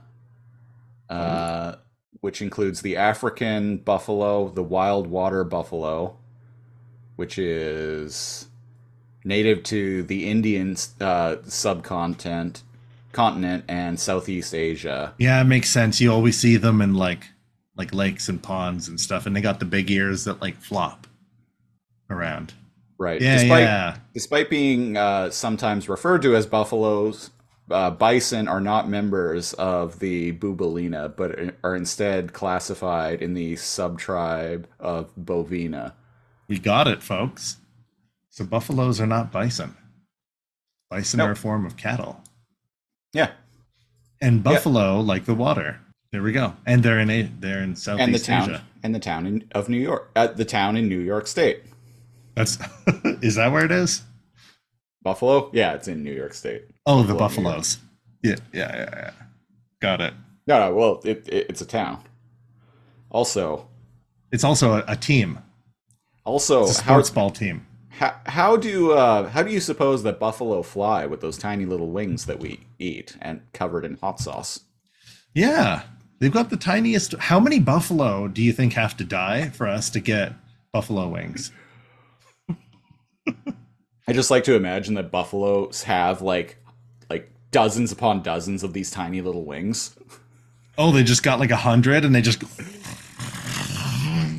[1.08, 1.76] uh,
[2.20, 6.16] which includes the African buffalo, the wild water buffalo,
[7.16, 8.48] which is
[9.24, 12.62] native to the Indian uh, subcontinent,
[13.12, 15.14] continent, and Southeast Asia.
[15.18, 16.00] Yeah, it makes sense.
[16.00, 17.28] You always see them in like
[17.76, 21.06] like lakes and ponds and stuff, and they got the big ears that like flop
[22.10, 22.52] around.
[22.98, 23.20] Right.
[23.20, 23.96] Yeah, despite, yeah.
[24.14, 27.30] Despite being uh, sometimes referred to as buffaloes,
[27.70, 34.66] uh, bison are not members of the Bubalina, but are instead classified in the subtribe
[34.78, 35.94] of Bovina.
[36.48, 37.56] We got it, folks.
[38.28, 39.76] So buffaloes are not bison.
[40.90, 41.28] Bison Nope.
[41.28, 42.20] are a form of cattle.
[43.12, 43.32] Yeah.
[44.20, 45.80] And buffalo like the water.
[46.12, 46.54] There we go.
[46.66, 48.64] And they're in a they're in And the Southeast town Asia.
[48.82, 51.62] and the town in, of New York, uh, the town in New York State.
[52.34, 52.58] That's
[53.22, 54.02] is that where it is?
[55.02, 55.50] Buffalo?
[55.52, 56.64] Yeah, it's in New York State.
[56.86, 57.56] Oh, the Buffalo, York.
[57.56, 57.78] buffaloes.
[58.22, 59.10] Yeah, yeah, yeah, yeah.
[59.80, 60.14] Got it.
[60.46, 62.02] No, no, well, it, it, it's a town.
[63.10, 63.68] Also,
[64.30, 65.38] It's also a, a team.
[66.24, 67.66] also, It's a how, sports ball team.
[67.90, 71.90] how how do uh, how do you suppose that buffalo fly with those tiny little
[71.90, 74.60] wings that we eat and covered in hot sauce?
[75.34, 75.82] Yeah,
[76.22, 77.14] they've got the tiniest.
[77.14, 80.32] How many buffalo do you think have to die for us to get
[80.70, 81.50] buffalo wings?
[83.26, 86.58] I just like to imagine that buffaloes have like
[87.10, 89.96] like dozens upon dozens of these tiny little wings.
[90.78, 92.42] Oh, they just got like a hundred, and they just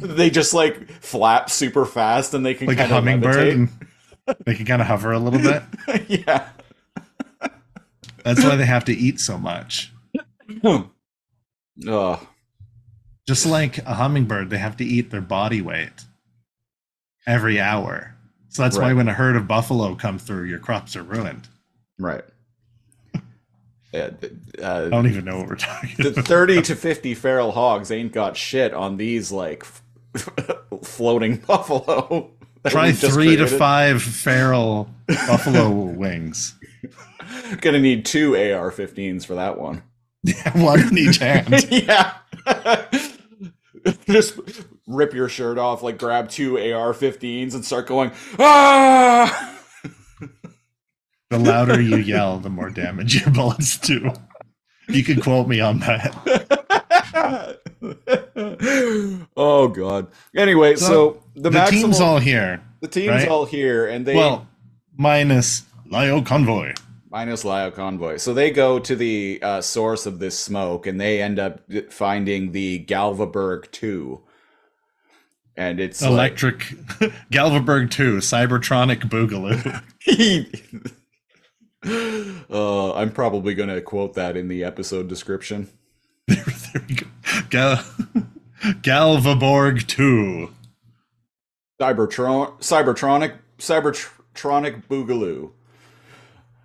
[0.01, 3.69] They just like flap super fast and they can like a hummingbird, and
[4.45, 5.63] they can kind of hover a little bit.
[6.07, 6.47] yeah.
[8.23, 9.91] That's why they have to eat so much.
[11.87, 12.19] Ugh.
[13.27, 16.05] Just like a hummingbird, they have to eat their body weight
[17.25, 18.15] every hour.
[18.49, 21.47] So that's why when a herd of buffalo come through, your crops are ruined.
[21.97, 22.23] Right.
[23.93, 24.09] Yeah,
[24.59, 26.25] uh, I don't even know what we're talking the about.
[26.25, 29.63] 30 to 50 feral hogs ain't got shit on these like
[30.83, 32.31] floating buffalo.
[32.65, 36.55] Try three to five feral buffalo wings.
[37.61, 39.83] Gonna need two AR-15s for that one.
[40.53, 41.65] One in each hand.
[41.69, 42.13] yeah.
[44.07, 44.39] Just
[44.87, 49.49] rip your shirt off, like grab two AR-15s and start going ah.
[51.29, 54.11] The louder you yell, the more damage your bullets do.
[54.87, 57.59] You can quote me on that.
[59.35, 60.07] oh god.
[60.35, 62.61] Anyway, so, the, the maximum, team's all here.
[62.81, 63.27] the team's right?
[63.27, 64.47] all here, and they Well,
[64.95, 66.73] minus Lio Convoy.
[67.13, 68.17] Minus Lio Convoy.
[68.17, 71.61] So they go to the uh, source of this smoke, and they end up
[71.91, 74.21] finding the Galvaburg two,
[75.55, 76.59] and it's like- Electric
[77.31, 79.83] Galvaburg 2, Cybertronic Boogaloo.
[82.49, 85.69] uh, I'm probably gonna quote that in the episode description.
[86.27, 86.43] there
[86.89, 87.05] we go.
[87.51, 87.85] Gal-
[88.81, 90.49] Galvaburg 2.
[91.79, 95.51] Cybertron, Cybertronic, Cybertronic Boogaloo.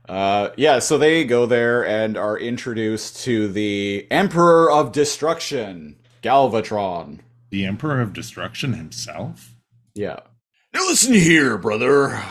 [0.08, 7.20] Uh, yeah, so they go there and are introduced to the Emperor of Destruction, Galvatron.
[7.50, 9.54] The Emperor of Destruction himself?
[9.94, 10.20] Yeah.
[10.72, 12.22] Now listen here, brother.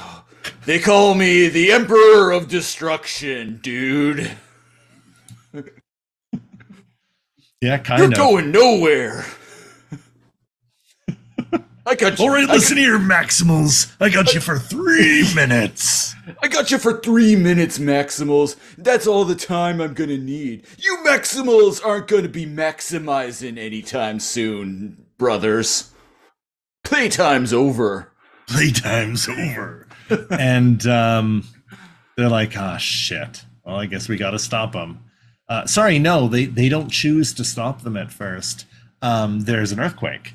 [0.65, 4.31] They call me the Emperor of Destruction, dude.
[7.61, 8.09] Yeah, kind of.
[8.09, 9.25] You're going nowhere.
[11.87, 12.25] I got you.
[12.25, 13.95] All right, I- listen here, Maximals.
[13.99, 16.13] I got you for three minutes.
[16.43, 18.57] I got you for three minutes, Maximals.
[18.77, 20.65] That's all the time I'm gonna need.
[20.77, 25.91] You Maximals aren't gonna be maximizing anytime soon, brothers.
[26.85, 28.11] Playtime's over.
[28.47, 29.87] Playtime's over.
[30.31, 31.43] and um,
[32.15, 33.43] they're like, ah, shit.
[33.65, 35.03] Well, I guess we got to stop them.
[35.49, 38.65] Uh, sorry, no, they, they don't choose to stop them at first.
[39.01, 40.33] Um, there's an earthquake.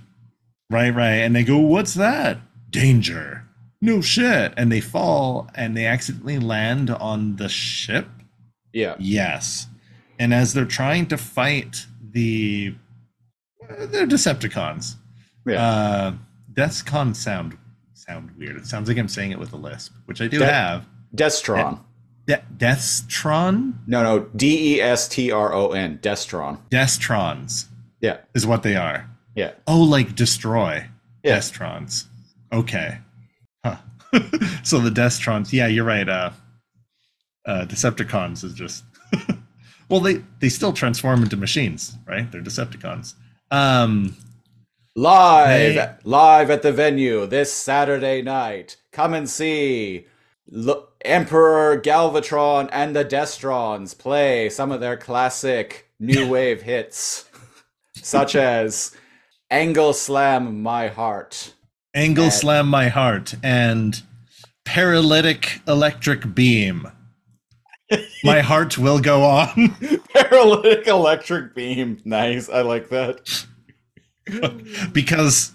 [0.73, 1.17] Right, right.
[1.17, 2.39] And they go, what's that?
[2.71, 3.45] Danger.
[3.83, 4.55] No shit.
[4.57, 8.09] And they fall and they accidentally land on the ship.
[8.73, 8.97] Yeah.
[8.99, 9.67] Yes.
[10.19, 12.75] And as they're trying to fight the.
[13.69, 14.95] They're Decepticons.
[15.47, 15.63] Yeah.
[15.63, 16.13] Uh,
[16.55, 17.59] Deathcon sound
[17.95, 18.57] sound weird.
[18.57, 20.87] It sounds like I'm saying it with a lisp, which I do De- have.
[21.15, 21.81] Destron.
[22.27, 23.75] De- Deathstron?
[23.87, 24.19] No, no.
[24.37, 25.99] D E S T R O N.
[26.03, 26.59] Destron.
[26.71, 27.67] Destrons
[28.01, 28.19] Yeah.
[28.35, 29.09] is what they are.
[29.35, 29.53] Yeah.
[29.67, 30.87] Oh, like destroy.
[31.23, 31.37] Yeah.
[31.37, 32.05] Destrons.
[32.53, 32.99] Okay.
[33.65, 33.77] Huh.
[34.63, 36.09] so the Destrons, yeah, you're right.
[36.09, 36.31] Uh,
[37.47, 38.85] uh, Decepticons is just.
[39.89, 42.31] well, they they still transform into machines, right?
[42.31, 43.15] They're Decepticons.
[43.51, 44.17] Um,
[44.95, 48.77] Live, They- live at the venue this Saturday night.
[48.93, 50.07] Come and see
[50.55, 57.25] L- Emperor Galvatron and the Destrons play some of their classic new wave hits,
[57.95, 58.95] such as
[59.53, 61.55] "Angle Slam My Heart."
[61.95, 64.03] Angle Uh, slam my heart and
[64.65, 66.89] paralytic electric beam.
[68.25, 69.77] my heart will go on.
[70.15, 72.01] Paralytic electric beam.
[72.07, 72.49] Nice.
[72.49, 73.45] I like that.
[74.93, 75.53] because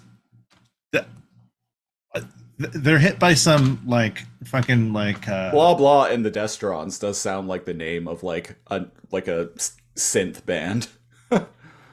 [2.58, 7.48] they're hit by some like fucking like uh Blah blah in the Destrons does sound
[7.48, 9.48] like the name of like a like a
[9.96, 10.88] synth band.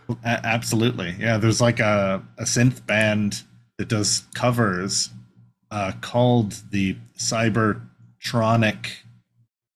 [0.10, 1.16] A- absolutely.
[1.20, 3.44] Yeah there's like a, a synth band
[3.78, 5.10] that does covers
[5.72, 8.88] uh called the cybertronic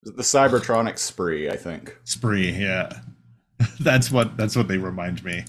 [0.04, 1.98] The Cybertronic spree, I think.
[2.04, 2.92] spree yeah.
[3.80, 5.44] That's what that's what they remind me.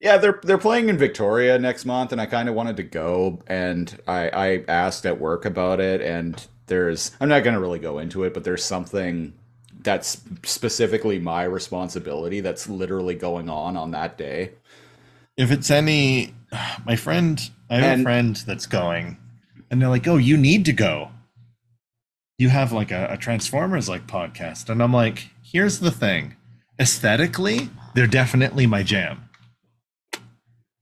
[0.00, 3.40] Yeah, they're they're playing in Victoria next month, and I kind of wanted to go,
[3.46, 7.98] and I I asked at work about it, and there's I'm not gonna really go
[7.98, 9.34] into it, but there's something
[9.88, 14.50] that's specifically my responsibility that's literally going on on that day.
[15.38, 16.34] if it's any,
[16.84, 17.40] my friend,
[17.70, 19.16] I have And- a friend that's going,
[19.70, 21.10] and they're like, "Oh, you need to go.
[22.38, 26.36] You have like a, a Transformers like podcast," and I'm like, "Here's the thing,
[26.78, 29.30] aesthetically, they're definitely my jam."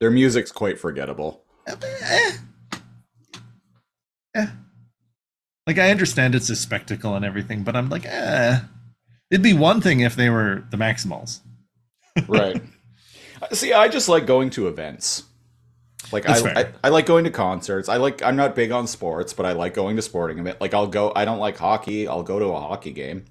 [0.00, 1.44] Their music's quite forgettable.
[1.68, 2.32] Eh.
[4.34, 4.46] Eh.
[5.66, 8.60] Like I understand it's a spectacle and everything, but I'm like, eh.
[9.30, 11.40] It'd be one thing if they were the Maximals.
[12.28, 12.62] Right.
[13.52, 15.24] See, I just like going to events.
[16.12, 16.68] Like I, I.
[16.84, 17.88] I like going to concerts.
[17.88, 18.22] I like.
[18.22, 20.60] I'm not big on sports, but I like going to sporting event.
[20.60, 21.12] Like I'll go.
[21.14, 22.06] I don't like hockey.
[22.06, 23.24] I'll go to a hockey game.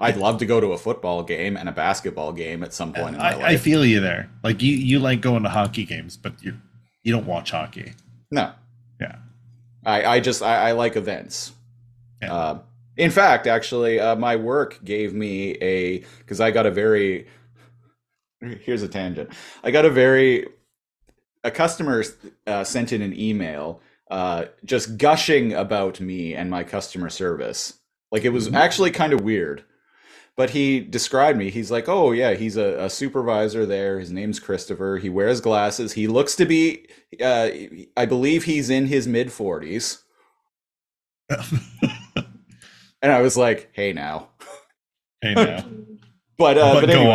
[0.00, 3.14] I'd love to go to a football game and a basketball game at some point
[3.14, 4.28] in my I, I feel you there.
[4.42, 6.58] Like you, you like going to hockey games, but you
[7.02, 7.94] you don't watch hockey.
[8.30, 8.52] no,
[9.00, 9.16] Yeah.
[9.84, 11.52] I, I just I, I like events.
[12.20, 12.34] Yeah.
[12.34, 12.58] Uh,
[12.96, 17.26] in fact, actually, uh, my work gave me a because I got a very
[18.40, 19.30] here's a tangent.
[19.62, 20.46] I got a very
[21.44, 22.04] a customer
[22.46, 27.74] uh, sent in an email uh, just gushing about me and my customer service.
[28.10, 29.64] Like it was actually kind of weird.
[30.36, 31.48] But he described me.
[31.48, 33.98] He's like, "Oh yeah, he's a, a supervisor there.
[33.98, 34.98] His name's Christopher.
[34.98, 35.94] He wears glasses.
[35.94, 36.86] He looks to be,
[37.22, 37.48] uh,
[37.96, 40.02] I believe he's in his mid forties."
[43.02, 44.28] And I was like, "Hey now."
[45.22, 45.64] hey now.
[46.38, 47.14] But uh, but but, go anyway,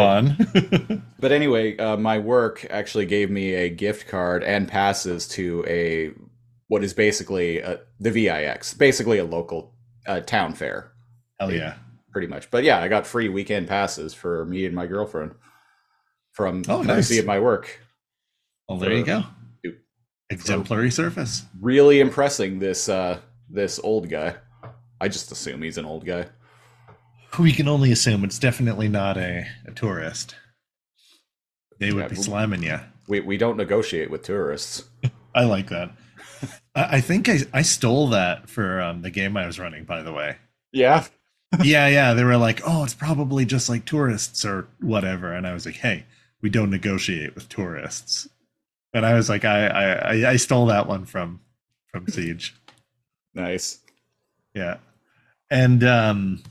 [0.89, 1.03] on.
[1.19, 6.11] but anyway, uh, my work actually gave me a gift card and passes to a
[6.69, 9.75] what is basically uh the VIX, basically a local
[10.07, 10.91] uh, town fair,
[11.39, 11.75] Hell yeah.
[12.11, 12.49] pretty much.
[12.49, 15.35] But yeah, I got free weekend passes for me and my girlfriend
[16.31, 17.19] from Oh, courtesy nice.
[17.19, 17.79] of my work.
[18.67, 19.23] Well, there you go.
[20.31, 21.43] Exemplary service.
[21.59, 23.19] Really impressing this uh,
[23.51, 24.37] this old guy.
[25.01, 26.29] I just assume he's an old guy.
[27.39, 30.35] We can only assume it's definitely not a, a tourist.
[31.79, 32.79] They would Yeah, be slamming you.
[33.07, 34.85] We we don't negotiate with tourists.
[35.35, 35.91] I like that.
[36.75, 40.01] I, I think I, I stole that for um, the game I was running, by
[40.03, 40.37] the way.
[40.71, 41.05] Yeah.
[41.63, 42.13] yeah, yeah.
[42.13, 45.33] They were like, oh, it's probably just like tourists or whatever.
[45.33, 46.05] And I was like, hey,
[46.41, 48.27] we don't negotiate with tourists.
[48.93, 49.93] And I was like, I I,
[50.25, 51.41] I- I stole that one from
[51.87, 52.55] from Siege.
[53.33, 53.81] Nice.
[54.53, 54.77] Yeah.
[55.51, 56.43] And um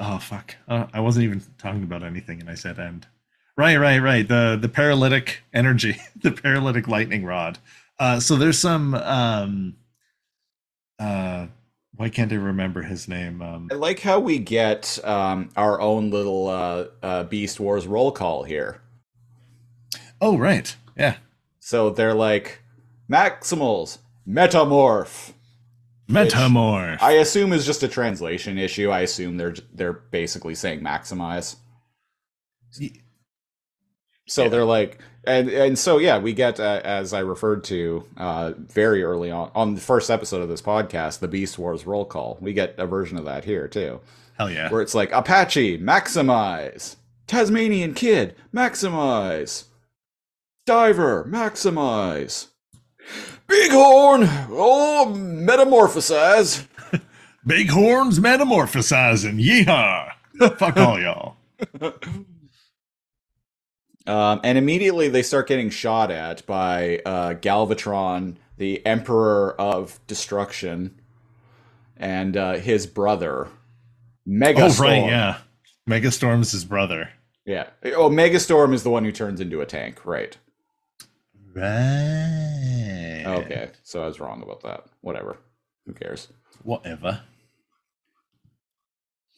[0.00, 0.56] oh fuck.
[0.66, 3.06] Uh, I wasn't even talking about anything and I said end.
[3.56, 4.26] Right, right, right.
[4.26, 7.58] The the paralytic energy, the paralytic lightning rod.
[8.00, 9.76] Uh so there's some um
[10.98, 11.46] uh
[11.96, 13.42] why can't I remember his name?
[13.42, 18.12] Um I like how we get um, our own little uh, uh, Beast Wars roll
[18.12, 18.80] call here.
[20.20, 20.74] Oh right.
[20.96, 21.16] Yeah.
[21.58, 22.62] So they're like
[23.10, 25.32] Maximals, Metamorph.
[26.08, 27.02] Metamorph.
[27.02, 28.90] I assume is just a translation issue.
[28.90, 31.56] I assume they're they're basically saying maximize.
[34.26, 34.48] So Yeah.
[34.48, 39.02] they're like, and and so yeah, we get uh, as I referred to uh, very
[39.02, 42.38] early on on the first episode of this podcast, the Beast Wars roll call.
[42.40, 44.00] We get a version of that here too.
[44.38, 44.70] Hell yeah.
[44.70, 46.96] where it's like Apache, maximize.
[47.26, 49.64] Tasmanian Kid, maximize.
[50.64, 52.46] Diver, maximize.
[53.48, 56.66] Bighorn, oh, metamorphosize.
[57.44, 59.42] Bighorns metamorphosizing.
[59.42, 60.12] Yeehaw.
[60.58, 61.36] Fuck all y'all.
[64.08, 70.98] Um, and immediately they start getting shot at by uh, Galvatron, the Emperor of Destruction,
[71.98, 73.48] and uh, his brother,
[74.26, 74.80] Megastorm.
[74.80, 75.38] Oh right, yeah.
[75.86, 77.10] Megastorm's his brother.
[77.44, 77.66] Yeah.
[77.84, 80.38] Oh, Megastorm is the one who turns into a tank, right?
[81.54, 83.24] Right.
[83.26, 84.86] Okay, so I was wrong about that.
[85.00, 85.38] Whatever.
[85.86, 86.28] Who cares?
[86.62, 87.20] Whatever.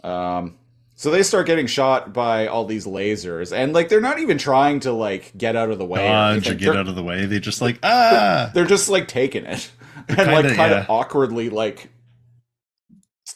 [0.02, 0.58] Um,
[0.94, 4.80] so they start getting shot by all these lasers, and like they're not even trying
[4.80, 6.06] to like get out of the way.
[6.06, 7.26] or Dodge or get they're, out of the way.
[7.26, 8.50] They just like ah.
[8.54, 9.70] they're just like taking it
[10.08, 10.80] and like kinda- yeah.
[10.82, 11.88] of awkwardly like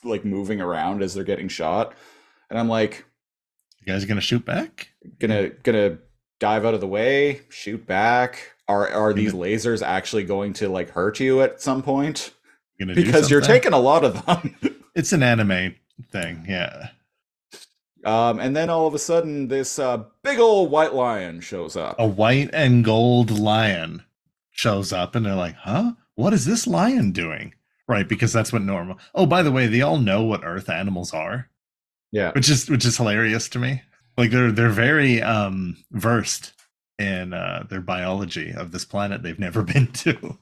[0.03, 1.95] like moving around as they're getting shot.
[2.51, 3.07] And I'm like,
[3.81, 4.89] You guys gonna shoot back?
[5.19, 5.99] gonna gonna
[6.41, 8.54] dive out of the way, shoot back.
[8.69, 12.33] Are are these lasers actually going to like hurt you at some point?
[12.79, 14.57] You gonna do Because you're taking a lot of them.
[14.97, 15.75] It's an anime
[16.13, 16.47] thing.
[16.49, 16.91] Yeah.
[18.05, 21.97] Um, and then all of a sudden, this uh, big old white lion shows up.
[21.99, 24.05] A white and gold lion
[24.53, 25.95] shows up, and they're like, "Huh?
[26.15, 27.55] What is this lion doing?"
[27.89, 29.01] Right, because that's what normal.
[29.17, 31.51] Oh, by the way, they all know what Earth animals are.
[32.13, 32.31] Yeah.
[32.31, 33.83] which is which is hilarious to me.
[34.17, 36.53] Like they're they're very um versed
[37.05, 40.39] in uh their biology of this planet they've never been to.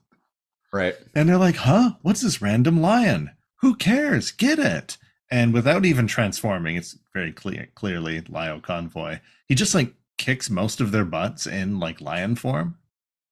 [0.73, 0.95] Right.
[1.15, 1.93] And they're like, "Huh?
[2.03, 3.31] What's this random lion?
[3.57, 4.31] Who cares?
[4.31, 4.97] Get it."
[5.31, 9.19] And without even transforming, it's very clear clearly Lio Convoy.
[9.49, 12.77] He just like kicks most of their butts in like lion form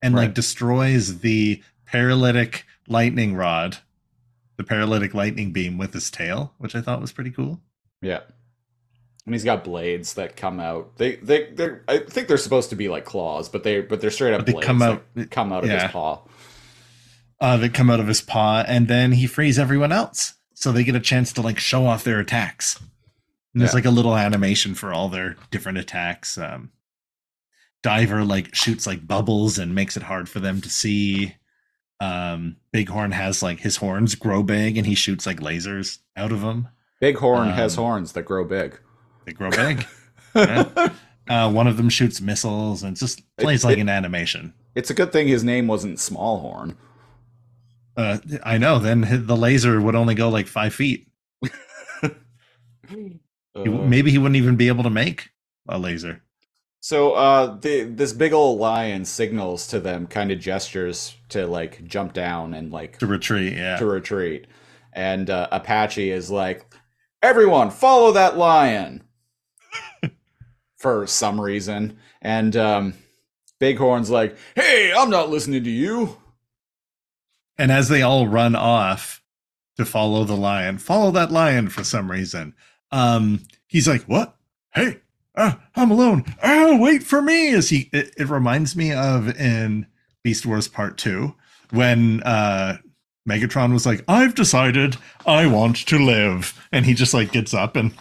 [0.02, 0.22] and Right.
[0.24, 3.78] like destroys the paralytic lightning rod,
[4.56, 7.60] the paralytic lightning beam with his tail, which I thought was pretty cool.
[8.02, 8.20] Yeah.
[9.26, 10.96] And he's got blades that come out.
[10.96, 14.10] They they they I think they're supposed to be like claws, but they but they're
[14.10, 15.82] straight up they blades come that out- come out of yeah.
[15.82, 16.22] his paw.
[17.40, 20.84] Uh, that come out of his paw, and then he frees everyone else, so they
[20.84, 22.78] get a chance to like show off their attacks.
[23.54, 23.76] And there's Yeah.
[23.76, 26.36] like a little animation for all their different attacks.
[26.38, 26.70] Um,
[27.82, 31.36] Diver like shoots like bubbles and makes it hard for them to see.
[31.98, 36.40] Um, Bighorn has like his horns grow big, and he shoots like lasers out of
[36.42, 36.68] them.
[37.00, 38.78] Bighorn has Um, horns that grow big.
[39.30, 39.86] They grow big.
[40.34, 40.88] Yeah.
[41.28, 44.54] uh, one of them shoots missiles and just plays It- like it- an animation.
[44.74, 46.76] It's a good thing his name wasn't Smallhorn.
[47.96, 48.78] Uh, I know.
[48.78, 51.08] Then the laser would only go like five feet.
[52.88, 53.20] He
[53.54, 55.30] Uh, maybe he wouldn't even be able to make
[55.68, 56.22] a laser.
[56.80, 61.84] So uh the this big old lion signals to them kind of gestures to like
[61.84, 63.54] jump down and like to retreat.
[63.54, 64.46] Yeah, to retreat.
[64.92, 66.64] And uh, Apache is like,
[67.22, 69.02] "Everyone, follow that lion."
[70.78, 72.94] For some reason, and um
[73.58, 76.16] Bighorn's like, "Hey, I'm not listening to you."
[77.60, 79.22] and as they all run off
[79.76, 82.54] to follow the lion, follow that lion for some reason.
[82.90, 84.34] Um, he's like, "What?
[84.72, 85.00] Hey,
[85.34, 86.24] uh, I'm alone.
[86.42, 89.86] Oh, wait for me!" As he, it, it reminds me of in
[90.24, 91.34] Beast Wars Part Two
[91.70, 92.78] when uh
[93.28, 97.76] Megatron was like, "I've decided I want to live," and he just like gets up
[97.76, 97.92] and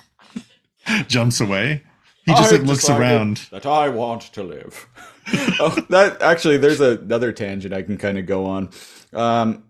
[1.08, 1.84] jumps away.
[2.26, 3.48] He just like looks around.
[3.52, 4.88] That I want to live.
[5.60, 8.70] oh, that actually, there's another tangent I can kind of go on.
[9.14, 9.64] Um,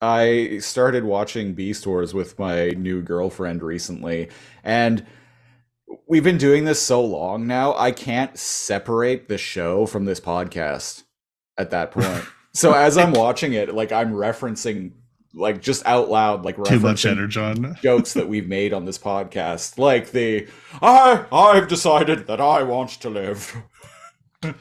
[0.00, 4.28] I started watching Beast Wars with my new girlfriend recently,
[4.62, 5.06] and
[6.06, 7.74] we've been doing this so long now.
[7.76, 11.04] I can't separate the show from this podcast
[11.56, 12.24] at that point.
[12.54, 14.92] so as I'm watching it, like I'm referencing,
[15.36, 17.76] like just out loud, like Too much referencing energy on.
[17.82, 20.48] jokes that we've made on this podcast, like the
[20.82, 23.56] I I've decided that I want to live.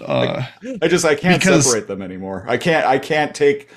[0.00, 0.46] Uh,
[0.80, 2.44] I just I can't Because- separate them anymore.
[2.48, 3.68] I can't I can't take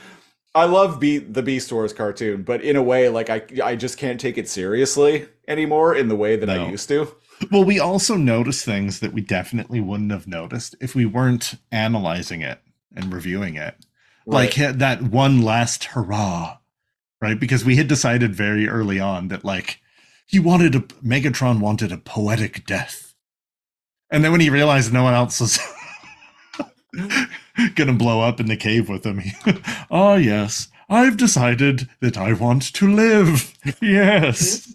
[0.54, 3.98] I love Be- the Beast Wars cartoon, but in a way like I I just
[3.98, 6.66] can't take it seriously anymore in the way that No.
[6.66, 7.12] I used to.
[7.52, 12.42] Well, we also notice things that we definitely wouldn't have noticed if we weren't analyzing
[12.42, 12.60] it
[12.96, 13.74] and reviewing it.
[14.26, 14.68] Like Right.
[14.68, 16.58] ha- that one last hurrah,
[17.22, 17.40] right?
[17.40, 19.80] Because we had decided very early on that like
[20.28, 23.14] he wanted a Megatron wanted a poetic death.
[24.10, 25.58] And then when he realized no one else was
[27.76, 29.32] gonna blow up in the cave with him, he,
[29.90, 33.54] oh yes, I've decided that I want to live.
[33.82, 34.74] Yes.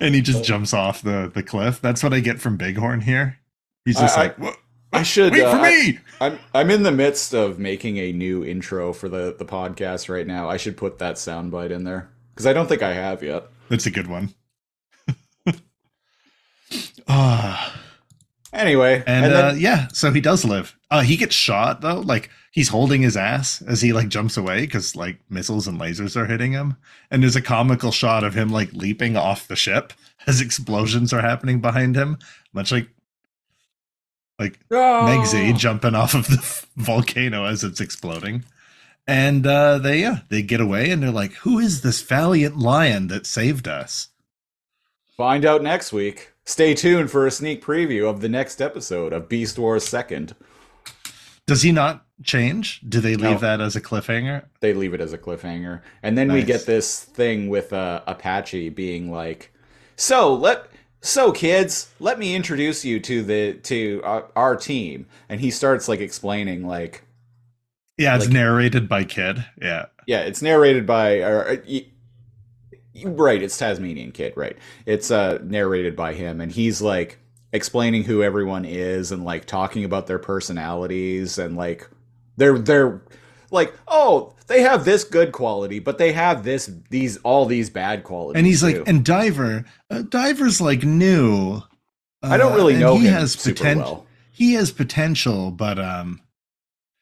[0.00, 1.80] and he just jumps off the the cliff.
[1.80, 3.38] That's what I get from Bighorn here.
[3.84, 4.54] He's just I- I- like, "Wha-
[4.92, 5.98] I should wait uh, for I- me.
[6.20, 10.26] I'm I'm in the midst of making a new intro for the the podcast right
[10.26, 10.48] now.
[10.48, 13.44] I should put that soundbite in there because I don't think I have yet.
[13.68, 14.34] That's a good one.
[17.08, 17.76] Ah.
[18.52, 20.76] Anyway, and, and, uh, yeah, so he does live.
[20.90, 24.60] Uh, he gets shot though, like he's holding his ass as he like jumps away
[24.62, 26.76] because like missiles and lasers are hitting him.
[27.10, 29.92] And there's a comical shot of him like leaping off the ship
[30.26, 32.18] as explosions are happening behind him,
[32.52, 32.88] much like
[34.40, 35.04] like Oh.
[35.06, 36.42] Meg Z jumping off of the
[36.82, 38.44] volcano as it's exploding.
[39.06, 43.06] And uh, they yeah they get away and they're like, "Who is this valiant lion
[43.08, 44.08] that saved us?"
[45.16, 46.32] Find out next week.
[46.44, 50.34] Stay tuned for a sneak preview of the next episode of Beast Wars Second.
[51.46, 52.80] Does he not change?
[52.88, 53.46] Do they leave No.
[53.48, 54.44] that as a cliffhanger?
[54.60, 58.70] They leave it as a cliffhanger, and then we get this thing with uh, Apache
[58.70, 59.52] being like,
[59.96, 60.69] "So let."
[61.02, 65.06] So kids, let me introduce you to the to our, our team.
[65.28, 67.04] And he starts like explaining like
[67.96, 69.44] Yeah, it's Like- narrated by Kid.
[69.60, 69.86] Yeah.
[70.06, 71.56] yeah, it's narrated by uh,
[73.04, 74.56] right, it's Tasmanian Kid, right?
[74.86, 77.18] It's uh narrated by him and he's like
[77.52, 81.88] explaining who everyone is and like talking about their personalities and like
[82.36, 83.00] they're they're
[83.50, 88.04] like, "Oh, they have this good quality, but they have this these all these bad
[88.04, 91.62] qualities." And he's like, and Diver, uh, Diver's like new.
[92.22, 93.82] I don't uh, really know he has potential.
[93.82, 94.06] well.
[94.30, 96.20] He has potential, but um,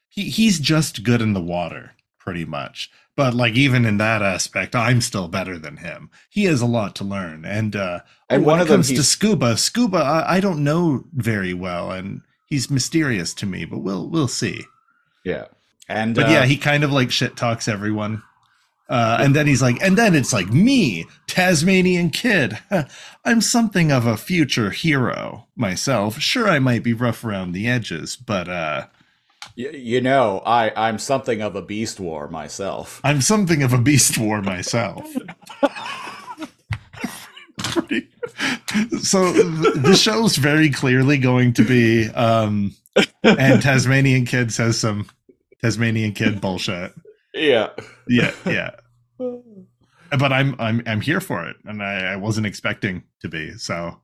[0.09, 2.91] he he's just good in the water, pretty much.
[3.17, 6.09] But like even in that aspect, I'm still better than him.
[6.31, 8.01] He has a lot to learn, and uh,
[8.31, 11.53] And when one it of them comes to scuba, scuba, I, I don't know very
[11.53, 13.65] well, and he's mysterious to me.
[13.65, 14.65] But we'll we'll see.
[15.25, 15.47] Yeah.
[15.89, 18.23] And But uh, yeah, he kind of like shit talks everyone
[18.89, 22.59] Uh, and then he's like, and then it's like me, Tasmanian kid.
[23.25, 26.19] I'm something of a future hero myself.
[26.21, 28.87] Sure, I might be rough around the edges, but uh,
[29.57, 33.01] Y- you know, I I'm something of a beast war myself.
[33.05, 35.05] I'm something of a beast war myself.
[37.59, 38.09] Pretty-
[39.03, 42.75] so th- the show's very clearly going to be, um,
[43.25, 45.09] and Tasmanian kid says some
[45.63, 46.93] Tasmanian kid bullshit.
[47.35, 47.71] Yeah.
[48.09, 48.71] Yeah, yeah.
[50.19, 53.53] But I'm I'm I'm here for it, and I, I wasn't expecting to be.
[53.59, 54.01] So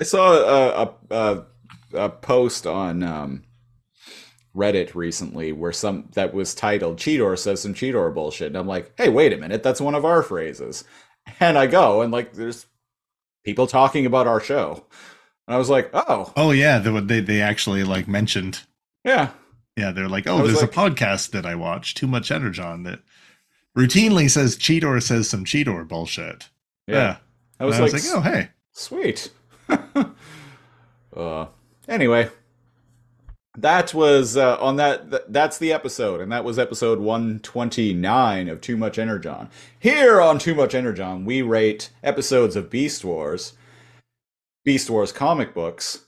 [0.00, 1.44] I saw a a, a,
[1.92, 3.44] a post on um,
[4.56, 8.92] Reddit recently where some that was titled "Cheetor says some Cheetor bullshit," and I'm like,
[8.96, 10.84] "Hey, wait a minute, that's one of our phrases."
[11.40, 12.64] And I go and like, there's
[13.44, 14.86] people talking about our show,
[15.46, 18.60] and I was like, "Oh, oh yeah, they they they actually like mentioned.
[19.04, 19.30] yeah,
[19.76, 23.00] Yeah, they're like, oh, there's like- a podcast that I watch, Too Much Energon, that
[23.76, 26.48] routinely says Cheetor says some Cheetor bullshit.
[26.86, 27.16] yeah." Yeah,
[27.60, 29.30] I was And like, oh hey, Sweet.
[31.16, 31.46] uh,
[31.88, 32.28] anyway,
[33.56, 35.10] that was uh, on that.
[35.10, 39.48] Th- that's the episode, and that was episode one twenty nine of Too Much Energon.
[39.78, 43.54] Here on Too Much Energon, we rate episodes of Beast Wars,
[44.64, 46.06] Beast Wars comic books,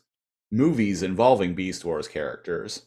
[0.51, 2.83] movies involving Beast Wars characters,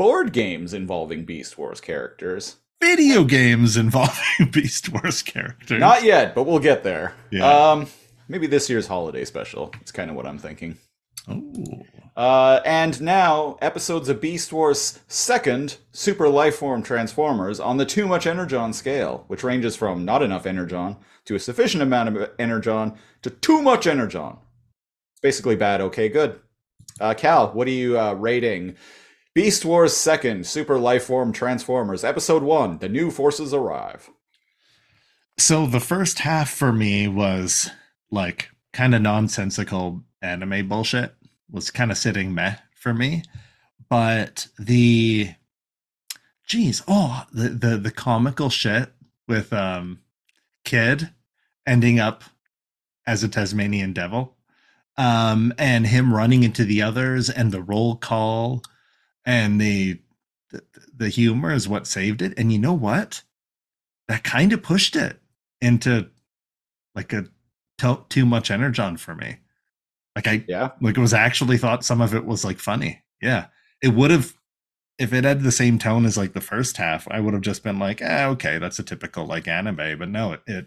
[0.00, 2.56] board games involving Beast Wars characters.
[2.80, 5.78] video games involving Beast Wars characters.
[5.78, 7.12] Not yet, but we'll get there.
[7.30, 7.46] Yeah.
[7.46, 7.86] Um,
[8.26, 9.70] maybe this year's holiday special.
[9.82, 10.78] It's kind of what I'm thinking.
[11.28, 11.82] oh,
[12.16, 18.26] Uh, and now, episodes of Beast Wars' second Super Lifeform Transformers on the Too Much
[18.26, 20.96] Energon scale, which ranges from not enough Energon
[21.26, 24.38] to a sufficient amount of Energon to too much Energon.
[25.12, 26.40] It's basically bad, okay, good.
[26.98, 28.76] Uh, Kal, what are you uh, rating?
[29.34, 34.10] Beast Wars' second Super Lifeform Transformers, Episode 1 The New Forces Arrive.
[35.38, 37.70] so the first half for me was
[38.10, 41.14] like kind of nonsensical anime bullshit.
[41.48, 43.22] Was kind of sitting meh for me,
[43.88, 45.30] but the
[46.46, 48.92] geez, oh the the the comical shit
[49.26, 49.98] with um
[50.64, 51.10] kid
[51.66, 52.22] ending up
[53.06, 54.36] as a Tasmanian devil,
[54.96, 58.62] um, and him running into the others, and the roll call,
[59.24, 60.00] and the
[60.50, 60.62] the,
[60.96, 62.34] the humor is what saved it.
[62.36, 63.22] And you know what?
[64.08, 65.20] That kind of pushed it
[65.60, 66.08] into
[66.94, 67.26] like a
[67.78, 69.38] to- too much energon for me.
[70.16, 70.70] Like I Yeah?
[70.80, 73.02] like it was actually thought some of it was like funny.
[73.22, 73.46] Yeah.
[73.82, 74.34] It would have
[74.98, 77.62] if it had the same tone as like the first half, I would have just
[77.62, 79.98] been like, eh, okay, that's a typical like anime.
[79.98, 80.66] But no, it it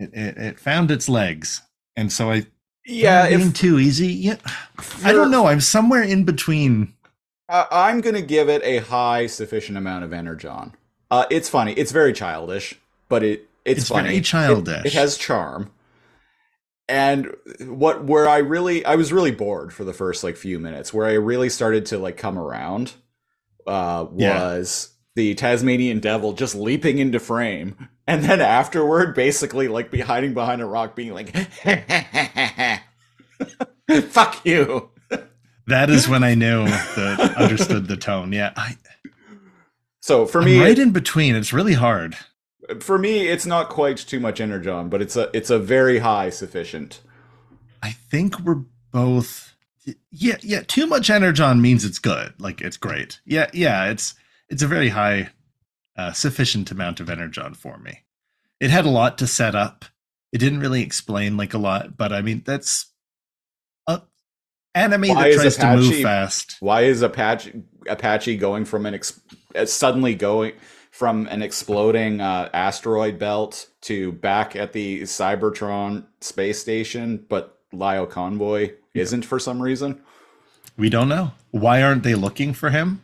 [0.00, 1.62] it, it, found its legs.
[1.96, 2.46] And so I
[2.84, 4.08] Yeah, Am being if too easy.
[4.08, 4.36] Yeah.
[5.04, 5.46] I don't know.
[5.46, 6.94] I'm somewhere in between.
[7.50, 10.74] I I'm gonna give it a high sufficient amount of energon.
[11.10, 11.72] Uh, it's funny.
[11.72, 12.78] It's very childish,
[13.08, 14.08] but it it's, It's funny.
[14.08, 14.86] very It- childish.
[14.86, 15.70] It, has charm.
[16.88, 20.92] And what where I really I was really bored for the first like few minutes.
[20.94, 22.92] Where I really started to like come around
[23.66, 24.40] uh, Yeah.
[24.40, 30.34] was the Tasmanian devil just leaping into frame, and then afterward, basically like be hiding
[30.34, 31.36] behind a rock, being like,
[34.08, 34.90] "Fuck you."
[35.70, 38.32] That is when I knew that understood the tone.
[38.32, 38.52] Yeah.
[38.56, 38.76] I,
[40.00, 41.34] So for I'm me, right in between.
[41.36, 42.16] It's really hard.
[42.80, 46.30] for me it's not quite too much energon but it's a it's a very high
[46.30, 47.00] sufficient
[47.82, 49.56] I think we're both
[50.12, 52.34] yeah, yeah, too much energon means it's good.
[52.38, 53.20] Like it's great.
[53.24, 54.14] Yeah, yeah, it's
[54.48, 55.30] it's a very high
[55.96, 58.00] uh sufficient amount of energon for me.
[58.60, 59.84] It had a lot to set up.
[60.32, 62.89] It didn't really explain like a lot, but I mean that's
[64.74, 66.56] anime Why that tries to move Apache- fast.
[66.60, 69.20] why is apache apache going from an ex-
[69.56, 70.52] uh, suddenly going
[70.92, 78.06] from an exploding uh, asteroid belt to back at the cybertron space station but Lio
[78.06, 80.00] Convoy isn't for some reason
[80.76, 81.32] We don't know.
[81.52, 83.02] Why aren't they looking for him?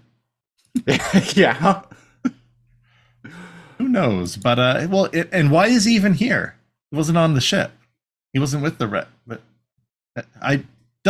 [1.34, 1.82] yeah
[3.78, 4.36] Who knows?
[4.36, 6.56] But uh well it, and why is he even here?
[6.90, 7.72] He wasn't on the ship.
[8.32, 9.40] He wasn't with the ret but
[10.16, 10.64] uh, I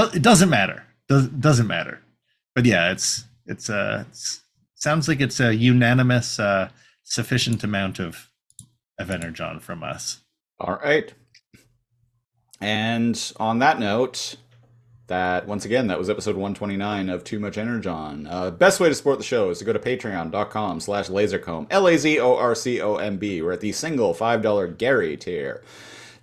[0.05, 0.85] it doesn't matter.
[1.09, 2.01] Does doesn't matter.
[2.55, 4.43] But yeah, it's it's uh it's,
[4.75, 6.71] sounds like it's a unanimous uh
[7.03, 8.31] sufficient amount of
[8.99, 10.21] of energon from us.
[10.59, 11.13] All right.
[12.61, 14.37] And on that note,
[15.09, 18.27] that once again, that was episode 129 of Too Much Energon.
[18.27, 23.43] Uh, best way to support the show is to go to patreon.com slash lazorcomb, L-A-Z-O-R-C-O-M-B.
[23.43, 25.63] We're at the single $5 Gary tier.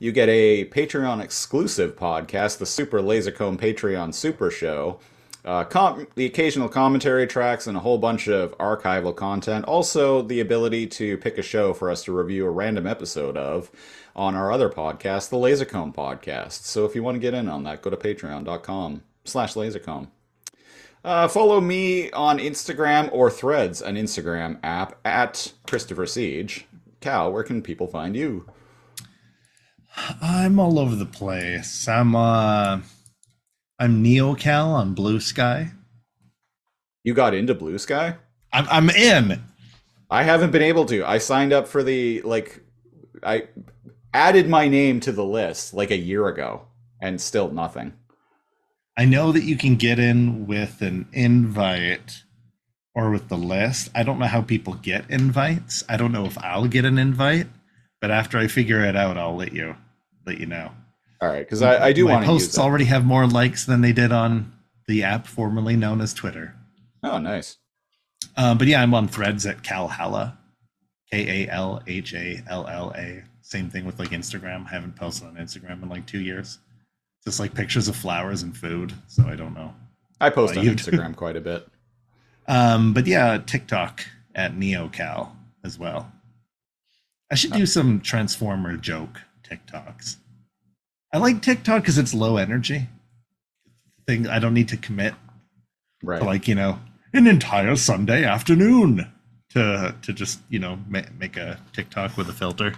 [0.03, 4.99] You get a Patreon exclusive podcast, the Super Lazor Comb Patreon Super Show.
[5.45, 9.63] uh, com- the occasional commentary tracks, and a whole bunch of archival content.
[9.63, 13.71] Also, the ability to pick a show for us to review a random episode of
[14.13, 16.65] on our other podcast, the Lazor Comb Podcast.
[16.65, 20.07] So if you want to get in on that, go to patreon.com slash lazorcomb.
[21.05, 26.65] Uh, follow me on Instagram or Threads, an Instagram app, at Christopher Siege.
[26.99, 28.49] Kal, where can people find you?
[29.95, 31.87] I'm all over the place.
[31.87, 32.81] I'm uh
[33.79, 35.71] I'm NeoKal on Blue Sky.
[37.03, 38.15] You got into Blue Sky?
[38.51, 39.43] I'm I'm in.
[40.09, 41.03] I haven't been able to.
[41.03, 42.61] I signed up for the like
[43.23, 43.47] I
[44.13, 46.67] added my name to the list like a year ago
[47.01, 47.93] and still nothing.
[48.97, 52.23] I know that you can get in with an invite
[52.93, 53.89] or with the list.
[53.95, 55.83] I don't know how people get invites.
[55.89, 57.47] I don't know if I'll get an invite,
[57.99, 59.75] but after I figure it out, I'll let you
[60.25, 60.71] let you know.
[61.21, 63.81] All right, because I, I do want to use posts already have more likes than
[63.81, 64.51] they did on
[64.87, 66.53] the app formerly known as Twitter.
[67.01, 67.57] Oh, nice.
[68.35, 70.37] Um, but yeah, I'm on threads at Kalhalla,
[71.11, 73.23] K A L H A L L A.
[73.41, 74.65] Same thing with like Instagram.
[74.65, 76.59] I haven't posted on Instagram in like two years.
[77.25, 78.93] Just like pictures of flowers and food.
[79.07, 79.73] So I don't know.
[80.19, 80.91] I post on you do.
[80.91, 81.67] Instagram quite a bit.
[82.47, 84.05] Um, but yeah, TikTok
[84.35, 85.29] at NeoKal
[85.63, 86.11] as well.
[87.31, 90.17] I should do some Transformer joke TikToks.
[91.13, 92.87] I like TikTok because it's low energy.
[94.07, 95.13] Thing I don't need to commit
[96.03, 96.19] Right.
[96.19, 96.79] to like you know
[97.13, 99.09] an entire Sunday afternoon
[99.51, 102.73] to to just you know ma- make a TikTok with a filter.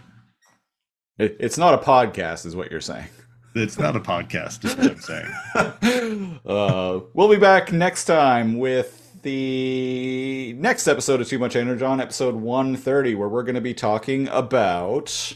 [1.17, 3.07] It, it's not a podcast, is what you're saying.
[3.55, 6.39] It's not a podcast, is what I'm saying.
[6.45, 12.35] Uh, we'll be back next time with the next episode of Too Much Energon, episode
[12.35, 15.35] 130, where we're going to be talking about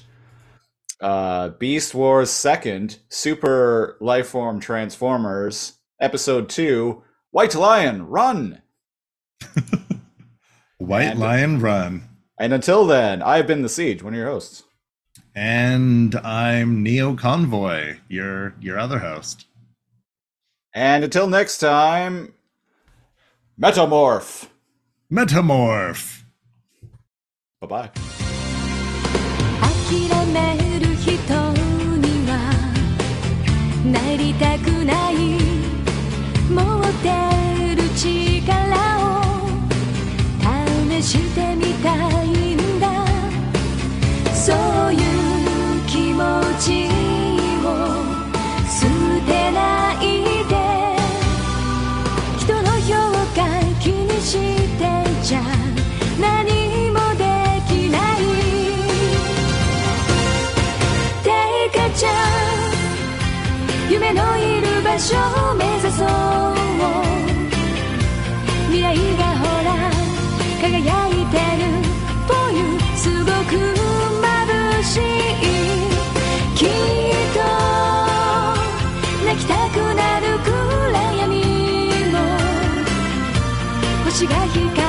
[1.02, 7.02] uh, Beast Wars Second, Super Lifeform Transformers, episode 2,
[7.32, 8.62] White Lion, Run!
[10.78, 12.04] White And- Lion Run.
[12.40, 14.64] And until then, I've been the Siege, one of your hosts.
[15.36, 19.46] And I'm Neo Convoy, your your other host.
[20.74, 22.34] And until next time,
[23.62, 24.48] Metamorph!
[25.12, 26.24] Metamorph.
[27.62, 27.90] Bye bye.
[33.92, 35.16] なりたくない
[36.50, 37.10] 持って
[37.76, 38.06] る力
[39.00, 39.24] を
[40.92, 43.06] 試してみたいんだ。
[44.34, 45.00] そういう
[45.88, 46.20] 気持
[46.60, 46.99] ち。
[64.10, 65.16] 夢のいる場所
[65.52, 66.08] を目指そう
[68.70, 69.70] 未来がほら
[70.60, 71.62] 輝いてる
[72.28, 72.58] For you
[72.98, 73.54] すごく
[74.20, 75.00] 眩しい
[76.56, 76.68] きっ
[77.36, 77.38] と
[79.26, 80.50] 泣きたくなる暗
[81.14, 81.30] 闇
[82.12, 82.18] も
[84.06, 84.89] 星が光る